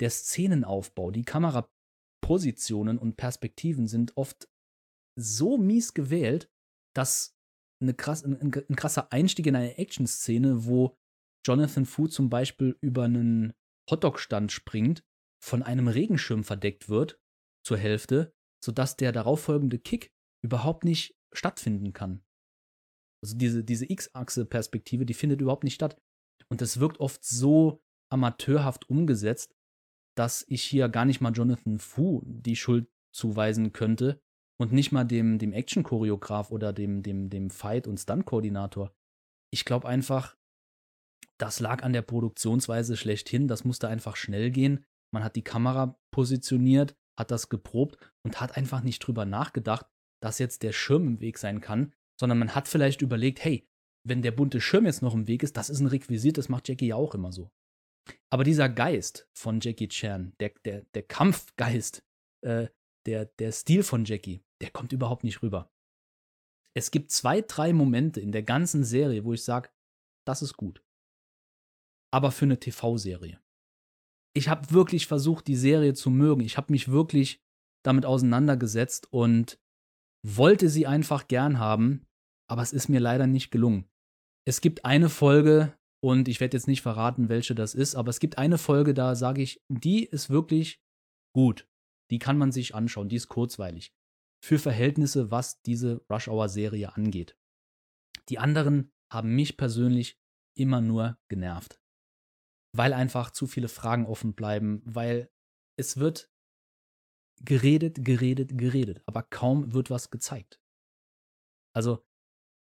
[0.00, 4.48] Der Szenenaufbau, die Kamerapositionen und Perspektiven sind oft
[5.18, 6.50] so mies gewählt,
[6.94, 7.36] dass
[7.80, 10.96] eine krass, ein, ein, krasser Einstieg in eine Action-Szene, wo
[11.46, 13.54] Jonathan Fu zum Beispiel über einen
[13.90, 15.04] Hotdog-Stand springt,
[15.42, 17.20] von einem Regenschirm verdeckt wird,
[17.64, 18.34] zur Hälfte,
[18.64, 22.24] sodass der darauffolgende Kick überhaupt nicht stattfinden kann.
[23.22, 26.00] Also diese, diese X-Achse-Perspektive, die findet überhaupt nicht statt.
[26.48, 29.55] Und das wirkt oft so amateurhaft umgesetzt,
[30.16, 34.20] dass ich hier gar nicht mal Jonathan Fu die Schuld zuweisen könnte,
[34.58, 38.92] und nicht mal dem, dem Action-Choreograf oder dem, dem, dem Fight- und Stunt-Koordinator.
[39.50, 40.36] Ich glaube einfach,
[41.38, 43.48] das lag an der Produktionsweise schlechthin.
[43.48, 44.84] Das musste einfach schnell gehen.
[45.12, 49.86] Man hat die Kamera positioniert, hat das geprobt und hat einfach nicht drüber nachgedacht,
[50.22, 53.68] dass jetzt der Schirm im Weg sein kann, sondern man hat vielleicht überlegt, hey,
[54.04, 56.68] wenn der bunte Schirm jetzt noch im Weg ist, das ist ein Requisit, das macht
[56.68, 57.50] Jackie ja auch immer so.
[58.30, 62.04] Aber dieser Geist von Jackie Chan, der, der, der Kampfgeist,
[62.42, 62.68] äh,
[63.06, 65.70] der, der Stil von Jackie, der kommt überhaupt nicht rüber.
[66.74, 69.70] Es gibt zwei, drei Momente in der ganzen Serie, wo ich sage,
[70.26, 70.82] das ist gut.
[72.12, 73.40] Aber für eine TV-Serie.
[74.34, 76.42] Ich habe wirklich versucht, die Serie zu mögen.
[76.42, 77.40] Ich habe mich wirklich
[77.82, 79.58] damit auseinandergesetzt und
[80.26, 82.06] wollte sie einfach gern haben,
[82.50, 83.88] aber es ist mir leider nicht gelungen.
[84.44, 85.76] Es gibt eine Folge,
[86.06, 89.16] und ich werde jetzt nicht verraten, welche das ist, aber es gibt eine Folge, da
[89.16, 90.80] sage ich, die ist wirklich
[91.32, 91.68] gut.
[92.12, 93.92] Die kann man sich anschauen, die ist kurzweilig.
[94.40, 97.36] Für Verhältnisse, was diese Rush Hour Serie angeht.
[98.28, 100.16] Die anderen haben mich persönlich
[100.56, 101.80] immer nur genervt.
[102.72, 105.28] Weil einfach zu viele Fragen offen bleiben, weil
[105.76, 106.30] es wird
[107.40, 110.60] geredet, geredet, geredet, aber kaum wird was gezeigt.
[111.74, 112.06] Also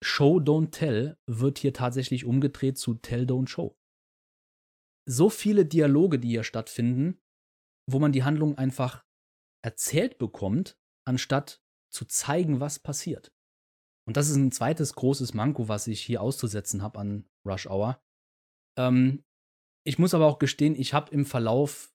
[0.02, 3.78] Show Don't Tell wird hier tatsächlich umgedreht zu Tell Don't Show.
[5.08, 7.20] So viele Dialoge, die hier stattfinden,
[7.90, 9.04] wo man die Handlung einfach
[9.64, 13.34] erzählt bekommt, anstatt zu zeigen, was passiert.
[14.06, 18.02] Und das ist ein zweites großes Manko, was ich hier auszusetzen habe an Rush Hour.
[18.76, 19.24] Ähm,
[19.84, 21.94] ich muss aber auch gestehen, ich habe im Verlauf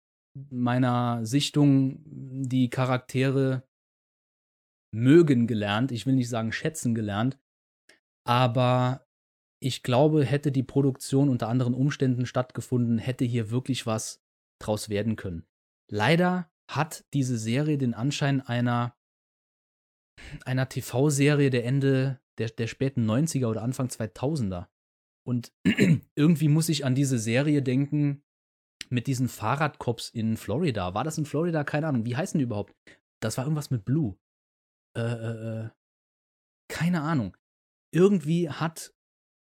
[0.49, 3.67] meiner Sichtung die Charaktere
[4.93, 5.91] mögen gelernt.
[5.91, 7.39] Ich will nicht sagen schätzen gelernt.
[8.27, 9.07] Aber
[9.59, 14.21] ich glaube, hätte die Produktion unter anderen Umständen stattgefunden, hätte hier wirklich was
[14.59, 15.45] draus werden können.
[15.89, 18.95] Leider hat diese Serie den Anschein einer,
[20.45, 24.67] einer TV-Serie der Ende der, der späten 90er oder Anfang 2000er.
[25.25, 25.53] Und
[26.15, 28.23] irgendwie muss ich an diese Serie denken
[28.89, 30.93] mit diesen Fahrradcops in Florida.
[30.93, 31.63] War das in Florida?
[31.63, 32.05] Keine Ahnung.
[32.05, 32.75] Wie heißen die überhaupt?
[33.21, 34.17] Das war irgendwas mit Blue.
[34.95, 35.69] Äh, äh, äh.
[36.69, 37.35] keine Ahnung.
[37.91, 38.93] Irgendwie hat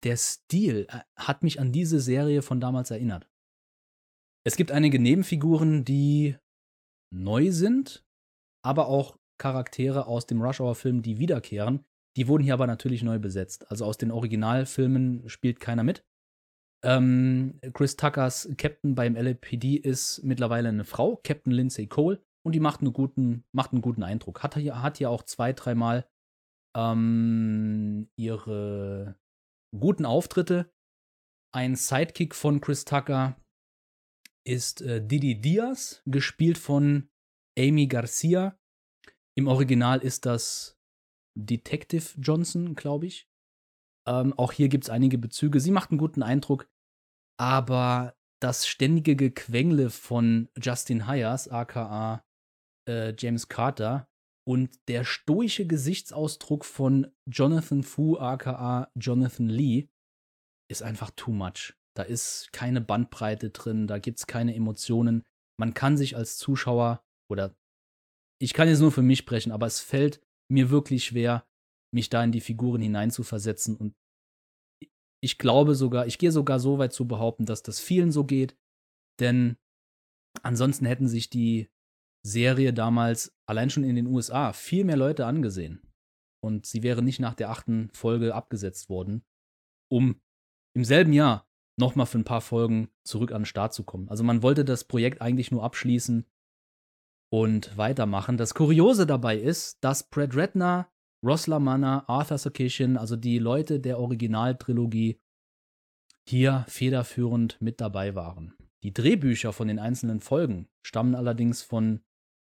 [0.03, 3.29] der Stil, äh, hat mich an diese Serie von damals erinnert.
[4.45, 6.37] Es gibt einige Nebenfiguren, die
[7.13, 8.05] neu sind,
[8.63, 11.85] aber auch Charaktere aus dem Rush Hour Film, die wiederkehren.
[12.15, 13.69] Die wurden hier aber natürlich neu besetzt.
[13.69, 16.03] Also aus den Originalfilmen spielt keiner mit.
[16.83, 22.59] Ähm, Chris Tuckers Captain beim LAPD ist mittlerweile eine Frau, Captain Lindsay Cole, und die
[22.59, 24.43] macht einen guten, macht einen guten Eindruck.
[24.43, 26.07] Hat hier, hat hier auch zwei, dreimal
[26.77, 29.19] ähm, ihre
[29.77, 30.71] guten Auftritte.
[31.53, 33.35] Ein Sidekick von Chris Tucker
[34.45, 37.09] ist äh, Didi Diaz, gespielt von
[37.57, 38.59] Amy Garcia.
[39.35, 40.79] Im Original ist das
[41.37, 43.29] Detective Johnson, glaube ich.
[44.07, 45.59] Ähm, auch hier gibt es einige Bezüge.
[45.59, 46.69] Sie macht einen guten Eindruck,
[47.39, 52.23] aber das ständige Gequengle von Justin Hyers, aka
[52.87, 54.07] äh, James Carter,
[54.47, 59.89] und der stoische Gesichtsausdruck von Jonathan Fu, aka Jonathan Lee,
[60.71, 61.73] ist einfach too much.
[61.97, 65.23] Da ist keine Bandbreite drin, da gibt es keine Emotionen.
[65.59, 67.57] Man kann sich als Zuschauer oder
[68.39, 71.45] ich kann jetzt nur für mich sprechen, aber es fällt mir wirklich schwer,
[71.93, 73.75] mich da in die Figuren hineinzuversetzen.
[73.75, 73.95] Und
[75.21, 78.55] ich glaube sogar, ich gehe sogar so weit zu behaupten, dass das vielen so geht.
[79.19, 79.57] Denn
[80.41, 81.69] ansonsten hätten sich die
[82.27, 85.81] Serie damals allein schon in den USA viel mehr Leute angesehen.
[86.43, 89.23] Und sie wäre nicht nach der achten Folge abgesetzt worden,
[89.89, 90.21] um
[90.75, 91.47] im selben Jahr
[91.79, 94.09] nochmal für ein paar Folgen zurück an den Start zu kommen.
[94.09, 96.25] Also man wollte das Projekt eigentlich nur abschließen
[97.31, 98.37] und weitermachen.
[98.37, 100.89] Das Kuriose dabei ist, dass Brad Redner,
[101.25, 105.19] Ross LaManna, Arthur Sarkisian, also die Leute der Originaltrilogie,
[106.27, 108.53] hier federführend mit dabei waren.
[108.83, 112.01] Die Drehbücher von den einzelnen Folgen stammen allerdings von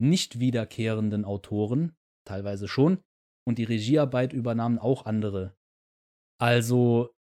[0.03, 1.95] nicht wiederkehrenden Autoren,
[2.25, 2.99] teilweise schon,
[3.47, 5.55] und die Regiearbeit übernahmen auch andere.
[6.39, 7.13] Also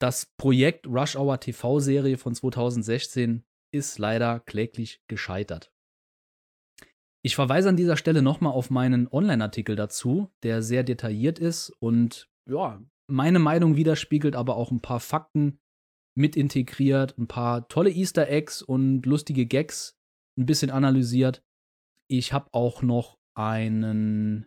[0.00, 5.72] das Projekt Rush Hour TV-Serie von 2016 ist leider kläglich gescheitert.
[7.24, 12.28] Ich verweise an dieser Stelle nochmal auf meinen Online-Artikel dazu, der sehr detailliert ist und
[12.48, 15.58] ja, meine Meinung widerspiegelt, aber auch ein paar Fakten
[16.16, 19.96] mit integriert, ein paar tolle Easter Eggs und lustige Gags
[20.38, 21.42] ein bisschen analysiert.
[22.08, 24.46] Ich habe auch noch einen,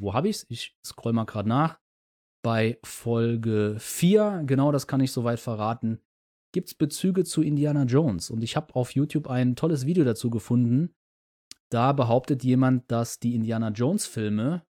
[0.00, 0.46] wo habe ich's?
[0.48, 1.78] Ich scroll mal gerade nach.
[2.42, 6.00] Bei Folge 4, genau das kann ich soweit verraten,
[6.52, 8.30] gibt es Bezüge zu Indiana Jones.
[8.30, 10.94] Und ich habe auf YouTube ein tolles Video dazu gefunden,
[11.70, 14.64] da behauptet jemand, dass die Indiana Jones-Filme,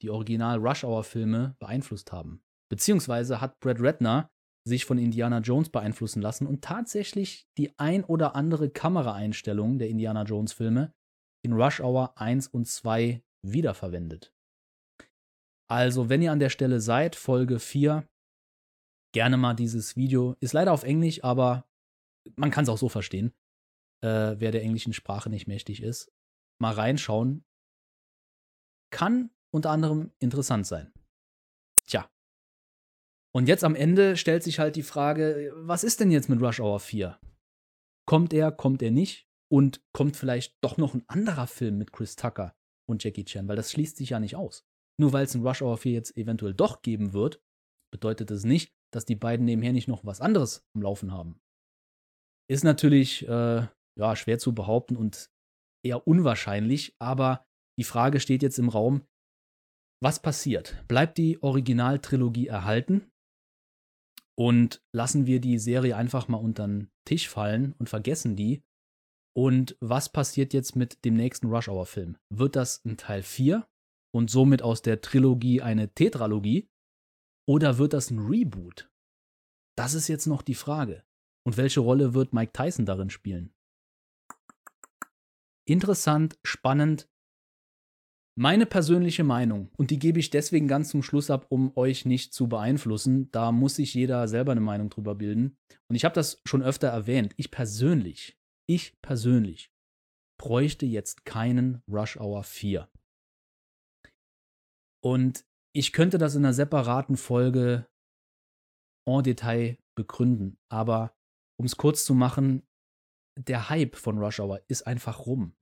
[0.00, 2.42] die Original Rush Hour-Filme, beeinflusst haben.
[2.70, 4.30] Beziehungsweise hat Brad Redner
[4.64, 10.22] sich von Indiana Jones beeinflussen lassen und tatsächlich die ein oder andere Kameraeinstellung der Indiana
[10.22, 10.94] Jones-Filme
[11.42, 14.32] in Rush Hour 1 und 2 wiederverwendet.
[15.68, 18.06] Also, wenn ihr an der Stelle seid, Folge 4,
[19.14, 20.36] gerne mal dieses Video.
[20.40, 21.66] Ist leider auf Englisch, aber
[22.36, 23.32] man kann es auch so verstehen,
[24.02, 26.12] äh, wer der englischen Sprache nicht mächtig ist
[26.62, 27.44] mal reinschauen.
[28.90, 30.94] Kann unter anderem interessant sein.
[31.86, 32.10] Tja.
[33.34, 36.60] Und jetzt am Ende stellt sich halt die Frage, was ist denn jetzt mit Rush
[36.60, 37.18] Hour 4?
[38.06, 39.28] Kommt er, kommt er nicht?
[39.52, 42.56] Und kommt vielleicht doch noch ein anderer Film mit Chris Tucker
[42.88, 43.48] und Jackie Chan?
[43.48, 44.64] Weil das schließt sich ja nicht aus.
[44.98, 47.42] Nur weil es ein Rush Hour 4 jetzt eventuell doch geben wird,
[47.92, 51.38] bedeutet es das nicht, dass die beiden nebenher nicht noch was anderes am Laufen haben.
[52.50, 53.66] Ist natürlich äh,
[53.98, 55.30] ja, schwer zu behaupten und
[55.84, 57.44] eher unwahrscheinlich, aber
[57.78, 59.06] die Frage steht jetzt im Raum,
[60.02, 60.82] was passiert?
[60.88, 63.10] Bleibt die Originaltrilogie erhalten?
[64.34, 68.62] Und lassen wir die Serie einfach mal unter den Tisch fallen und vergessen die?
[69.34, 72.16] Und was passiert jetzt mit dem nächsten Rush Hour Film?
[72.30, 73.66] Wird das ein Teil 4
[74.14, 76.68] und somit aus der Trilogie eine Tetralogie?
[77.48, 78.90] Oder wird das ein Reboot?
[79.76, 81.02] Das ist jetzt noch die Frage.
[81.44, 83.52] Und welche Rolle wird Mike Tyson darin spielen?
[85.66, 87.08] Interessant, spannend.
[88.34, 92.32] Meine persönliche Meinung, und die gebe ich deswegen ganz zum Schluss ab, um euch nicht
[92.32, 95.58] zu beeinflussen, da muss sich jeder selber eine Meinung drüber bilden.
[95.88, 97.34] Und ich habe das schon öfter erwähnt.
[97.36, 98.38] Ich persönlich,
[98.68, 99.72] ich persönlich
[100.38, 102.90] bräuchte jetzt keinen Rush Hour 4.
[105.04, 105.44] Und
[105.74, 107.88] ich könnte das in einer separaten Folge
[109.08, 111.16] en Detail begründen, aber
[111.58, 112.66] um es kurz zu machen,
[113.36, 115.56] der Hype von Rush Hour ist einfach rum.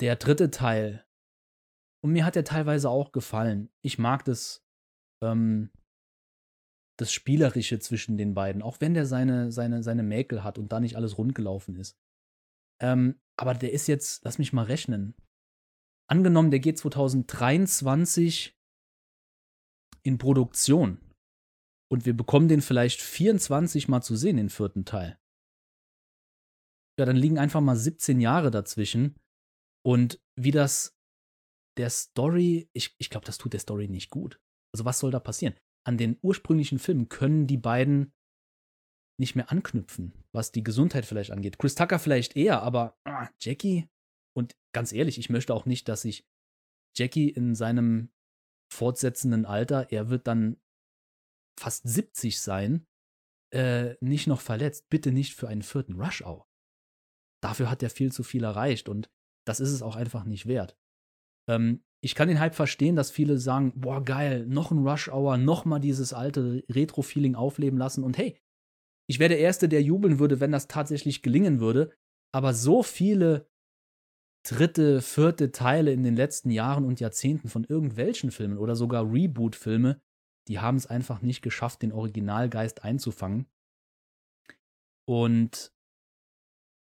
[0.00, 1.06] Der dritte Teil,
[2.04, 3.70] und mir hat der teilweise auch gefallen.
[3.82, 4.66] Ich mag das,
[5.22, 5.70] ähm,
[7.02, 10.80] das Spielerische zwischen den beiden, auch wenn der seine, seine, seine Mäkel hat und da
[10.80, 11.98] nicht alles rundgelaufen ist.
[12.80, 15.14] Ähm, aber der ist jetzt, lass mich mal rechnen.
[16.08, 18.56] Angenommen, der geht 2023
[20.02, 20.98] in Produktion
[21.90, 25.18] und wir bekommen den vielleicht 24 Mal zu sehen, den vierten Teil.
[26.98, 29.16] Ja, dann liegen einfach mal 17 Jahre dazwischen.
[29.84, 30.96] Und wie das
[31.78, 34.40] der Story, ich, ich glaube, das tut der Story nicht gut.
[34.74, 35.54] Also was soll da passieren?
[35.84, 38.12] An den ursprünglichen Filmen können die beiden
[39.18, 41.58] nicht mehr anknüpfen, was die Gesundheit vielleicht angeht.
[41.58, 43.88] Chris Tucker vielleicht eher, aber ah, Jackie,
[44.34, 46.26] und ganz ehrlich, ich möchte auch nicht, dass sich
[46.96, 48.10] Jackie in seinem
[48.72, 50.56] fortsetzenden Alter, er wird dann
[51.58, 52.86] fast 70 sein,
[53.52, 54.88] äh, nicht noch verletzt.
[54.88, 56.48] Bitte nicht für einen vierten Rush-Hour.
[57.42, 59.10] Dafür hat er viel zu viel erreicht und
[59.46, 60.78] das ist es auch einfach nicht wert.
[61.48, 65.64] Ähm, ich kann den Hype verstehen, dass viele sagen, boah, geil, noch ein Rush-Hour, noch
[65.64, 68.36] mal dieses alte Retro-Feeling aufleben lassen und hey,
[69.08, 71.92] ich wäre der Erste, der jubeln würde, wenn das tatsächlich gelingen würde,
[72.32, 73.48] aber so viele
[74.44, 80.00] dritte, vierte Teile in den letzten Jahren und Jahrzehnten von irgendwelchen Filmen oder sogar Reboot-Filme,
[80.48, 83.46] die haben es einfach nicht geschafft, den Originalgeist einzufangen.
[85.06, 85.72] Und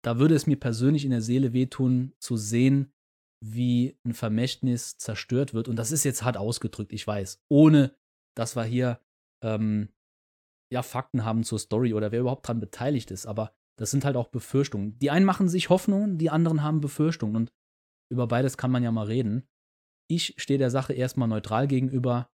[0.05, 2.93] da würde es mir persönlich in der Seele wehtun, zu sehen,
[3.41, 5.69] wie ein Vermächtnis zerstört wird.
[5.69, 7.43] Und das ist jetzt hart ausgedrückt, ich weiß.
[7.49, 7.95] Ohne,
[8.35, 9.01] dass wir hier
[9.43, 9.91] ähm,
[10.73, 13.27] ja Fakten haben zur Story oder wer überhaupt dran beteiligt ist.
[13.27, 14.99] Aber das sind halt auch Befürchtungen.
[14.99, 17.37] Die einen machen sich Hoffnungen, die anderen haben Befürchtungen.
[17.37, 17.53] Und
[18.11, 19.47] über beides kann man ja mal reden.
[20.09, 22.31] Ich stehe der Sache erstmal neutral gegenüber.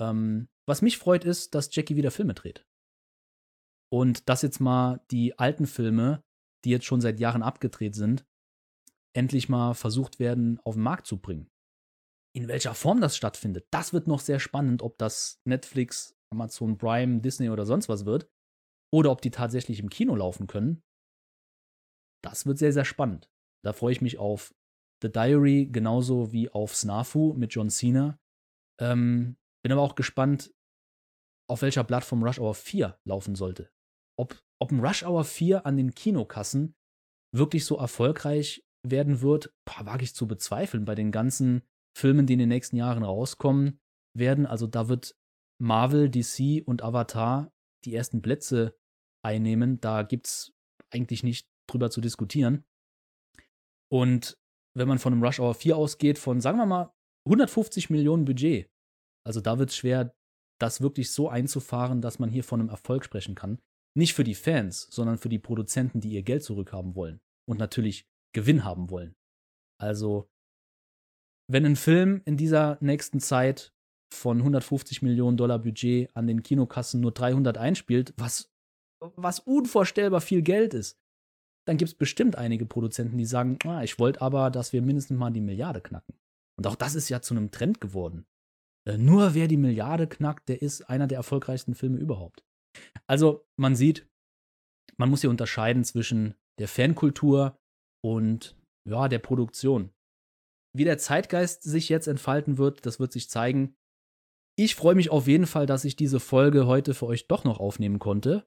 [0.00, 2.66] Ähm, was mich freut, ist, dass Jackie wieder Filme dreht.
[3.92, 6.22] Und dass jetzt mal die alten Filme,
[6.64, 8.24] die jetzt schon seit Jahren abgedreht sind,
[9.16, 11.48] endlich mal versucht werden, auf den Markt zu bringen.
[12.34, 17.20] In welcher Form das stattfindet, das wird noch sehr spannend, ob das Netflix, Amazon Prime,
[17.20, 18.28] Disney oder sonst was wird.
[18.92, 20.82] Oder ob die tatsächlich im Kino laufen können.
[22.24, 23.30] Das wird sehr, sehr spannend.
[23.64, 24.52] Da freue ich mich auf
[25.02, 28.18] The Diary genauso wie auf Snafu mit John Cena.
[28.80, 30.52] Ähm, bin aber auch gespannt,
[31.48, 33.70] auf welcher Plattform Rush Hour 4 laufen sollte.
[34.18, 36.74] Ob, ob ein Rush Hour 4 an den Kinokassen
[37.34, 40.84] wirklich so erfolgreich werden wird, wage ich zu bezweifeln.
[40.84, 41.62] Bei den ganzen
[41.96, 43.80] Filmen, die in den nächsten Jahren rauskommen
[44.16, 45.16] werden, also da wird
[45.60, 47.52] Marvel, DC und Avatar
[47.84, 48.76] die ersten Plätze
[49.22, 49.80] einnehmen.
[49.80, 50.52] Da gibt es
[50.90, 52.64] eigentlich nicht drüber zu diskutieren.
[53.92, 54.38] Und
[54.76, 56.92] wenn man von einem Rush Hour 4 ausgeht, von sagen wir mal
[57.26, 58.70] 150 Millionen Budget,
[59.26, 60.14] also da wird es schwer,
[60.60, 63.60] das wirklich so einzufahren, dass man hier von einem Erfolg sprechen kann.
[63.96, 68.06] Nicht für die Fans, sondern für die Produzenten, die ihr Geld zurückhaben wollen und natürlich
[68.32, 69.14] Gewinn haben wollen.
[69.80, 70.30] Also,
[71.48, 73.72] wenn ein Film in dieser nächsten Zeit
[74.12, 78.52] von 150 Millionen Dollar Budget an den Kinokassen nur 300 einspielt, was,
[79.00, 80.98] was unvorstellbar viel Geld ist,
[81.66, 85.18] dann gibt es bestimmt einige Produzenten, die sagen, ah, ich wollte aber, dass wir mindestens
[85.18, 86.14] mal die Milliarde knacken.
[86.56, 88.26] Und auch das ist ja zu einem Trend geworden.
[88.86, 92.44] Äh, nur wer die Milliarde knackt, der ist einer der erfolgreichsten Filme überhaupt.
[93.06, 94.08] Also man sieht,
[94.96, 97.59] man muss hier unterscheiden zwischen der Fankultur
[98.02, 98.56] und
[98.88, 99.90] ja, der Produktion.
[100.76, 103.76] Wie der Zeitgeist sich jetzt entfalten wird, das wird sich zeigen.
[104.56, 107.60] Ich freue mich auf jeden Fall, dass ich diese Folge heute für euch doch noch
[107.60, 108.46] aufnehmen konnte.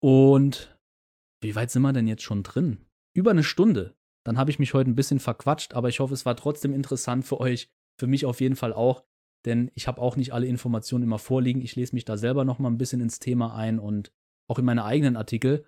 [0.00, 0.78] Und
[1.40, 2.86] wie weit sind wir denn jetzt schon drin?
[3.14, 3.94] Über eine Stunde.
[4.24, 7.24] Dann habe ich mich heute ein bisschen verquatscht, aber ich hoffe, es war trotzdem interessant
[7.24, 9.04] für euch für mich auf jeden Fall auch,
[9.44, 11.60] denn ich habe auch nicht alle Informationen immer vorliegen.
[11.60, 14.12] Ich lese mich da selber noch mal ein bisschen ins Thema ein und
[14.48, 15.66] auch in meine eigenen Artikel.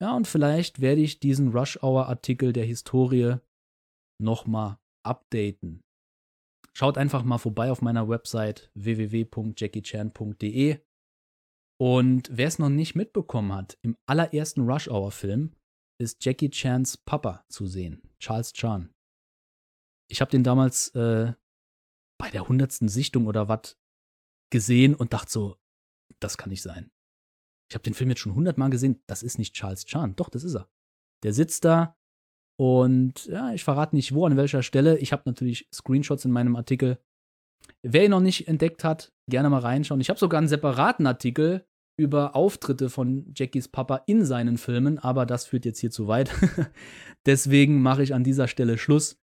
[0.00, 3.36] Ja, und vielleicht werde ich diesen Rush Hour Artikel der Historie
[4.20, 5.82] noch mal updaten.
[6.76, 10.80] Schaut einfach mal vorbei auf meiner Website www.jackiechan.de.
[11.78, 15.54] Und wer es noch nicht mitbekommen hat, im allerersten Rush Hour Film
[15.98, 18.92] ist Jackie Chans Papa zu sehen, Charles Chan.
[20.10, 21.32] Ich habe den damals äh,
[22.18, 23.76] bei der hundertsten Sichtung oder was
[24.52, 25.56] gesehen und dachte so,
[26.20, 26.92] das kann nicht sein.
[27.70, 30.14] Ich habe den Film jetzt schon hundertmal gesehen, das ist nicht Charles Chan.
[30.16, 30.68] Doch, das ist er.
[31.24, 31.96] Der sitzt da
[32.58, 34.98] und ja, ich verrate nicht wo, an welcher Stelle.
[34.98, 36.98] Ich habe natürlich Screenshots in meinem Artikel.
[37.82, 40.00] Wer ihn noch nicht entdeckt hat, gerne mal reinschauen.
[40.00, 41.66] Ich habe sogar einen separaten Artikel
[41.98, 46.30] über Auftritte von Jackies Papa in seinen Filmen, aber das führt jetzt hier zu weit.
[47.26, 49.18] Deswegen mache ich an dieser Stelle Schluss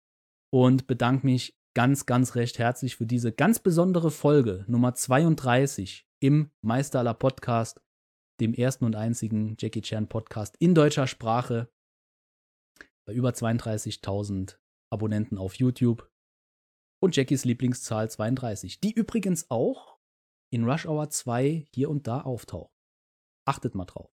[0.51, 6.51] und bedanke mich ganz, ganz recht herzlich für diese ganz besondere Folge Nummer 32 im
[6.63, 7.81] Meister aller Podcast,
[8.43, 11.73] dem ersten und einzigen Jackie Chan Podcast in deutscher Sprache.
[13.07, 14.59] Bei über 32.000
[14.91, 16.11] Abonnenten auf YouTube.
[17.01, 19.99] Und Jackies Lieblingszahl 32, die übrigens auch
[20.53, 22.73] in Rush Hour 2 hier und da auftaucht.
[23.45, 24.13] Achtet mal drauf.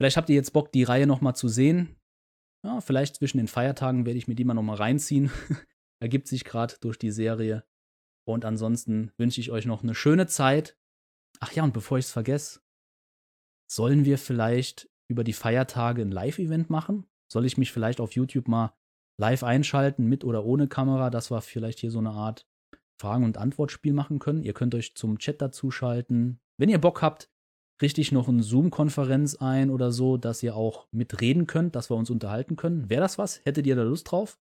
[0.00, 1.96] Vielleicht habt ihr jetzt Bock, die Reihe nochmal zu sehen.
[2.64, 5.30] Ja, vielleicht zwischen den Feiertagen werde ich mir die mal nochmal reinziehen.
[6.00, 7.64] Ergibt sich gerade durch die Serie.
[8.26, 10.76] Und ansonsten wünsche ich euch noch eine schöne Zeit.
[11.40, 12.60] Ach ja, und bevor ich es vergesse,
[13.70, 17.06] sollen wir vielleicht über die Feiertage ein Live-Event machen?
[17.30, 18.72] Soll ich mich vielleicht auf YouTube mal
[19.20, 22.46] live einschalten, mit oder ohne Kamera, dass wir vielleicht hier so eine Art
[23.00, 24.42] Fragen- und Antwortspiel machen können?
[24.42, 26.40] Ihr könnt euch zum Chat dazuschalten.
[26.56, 27.30] Wenn ihr Bock habt,
[27.80, 31.96] richte ich noch eine Zoom-Konferenz ein oder so, dass ihr auch mitreden könnt, dass wir
[31.96, 32.90] uns unterhalten können.
[32.90, 33.44] Wäre das was?
[33.44, 34.38] Hättet ihr da Lust drauf?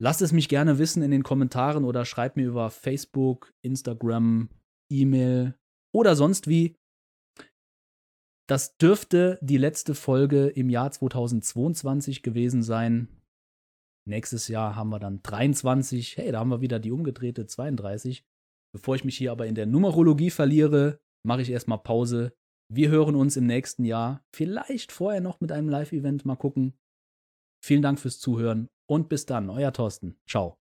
[0.00, 4.50] Lasst es mich gerne wissen in den Kommentaren oder schreibt mir über Facebook, Instagram,
[4.90, 5.54] E-Mail
[5.92, 6.76] oder sonst wie.
[8.46, 13.08] Das dürfte die letzte Folge im Jahr 2022 gewesen sein.
[14.06, 16.18] Nächstes Jahr haben wir dann 23.
[16.18, 18.24] Hey, da haben wir wieder die umgedrehte 32.
[18.74, 22.34] Bevor ich mich hier aber in der Numerologie verliere, mache ich erstmal Pause.
[22.70, 24.22] Wir hören uns im nächsten Jahr.
[24.34, 26.26] Vielleicht vorher noch mit einem Live-Event.
[26.26, 26.74] Mal gucken.
[27.64, 29.48] Vielen Dank fürs Zuhören und bis dann.
[29.48, 30.16] Euer Thorsten.
[30.28, 30.58] Ciao.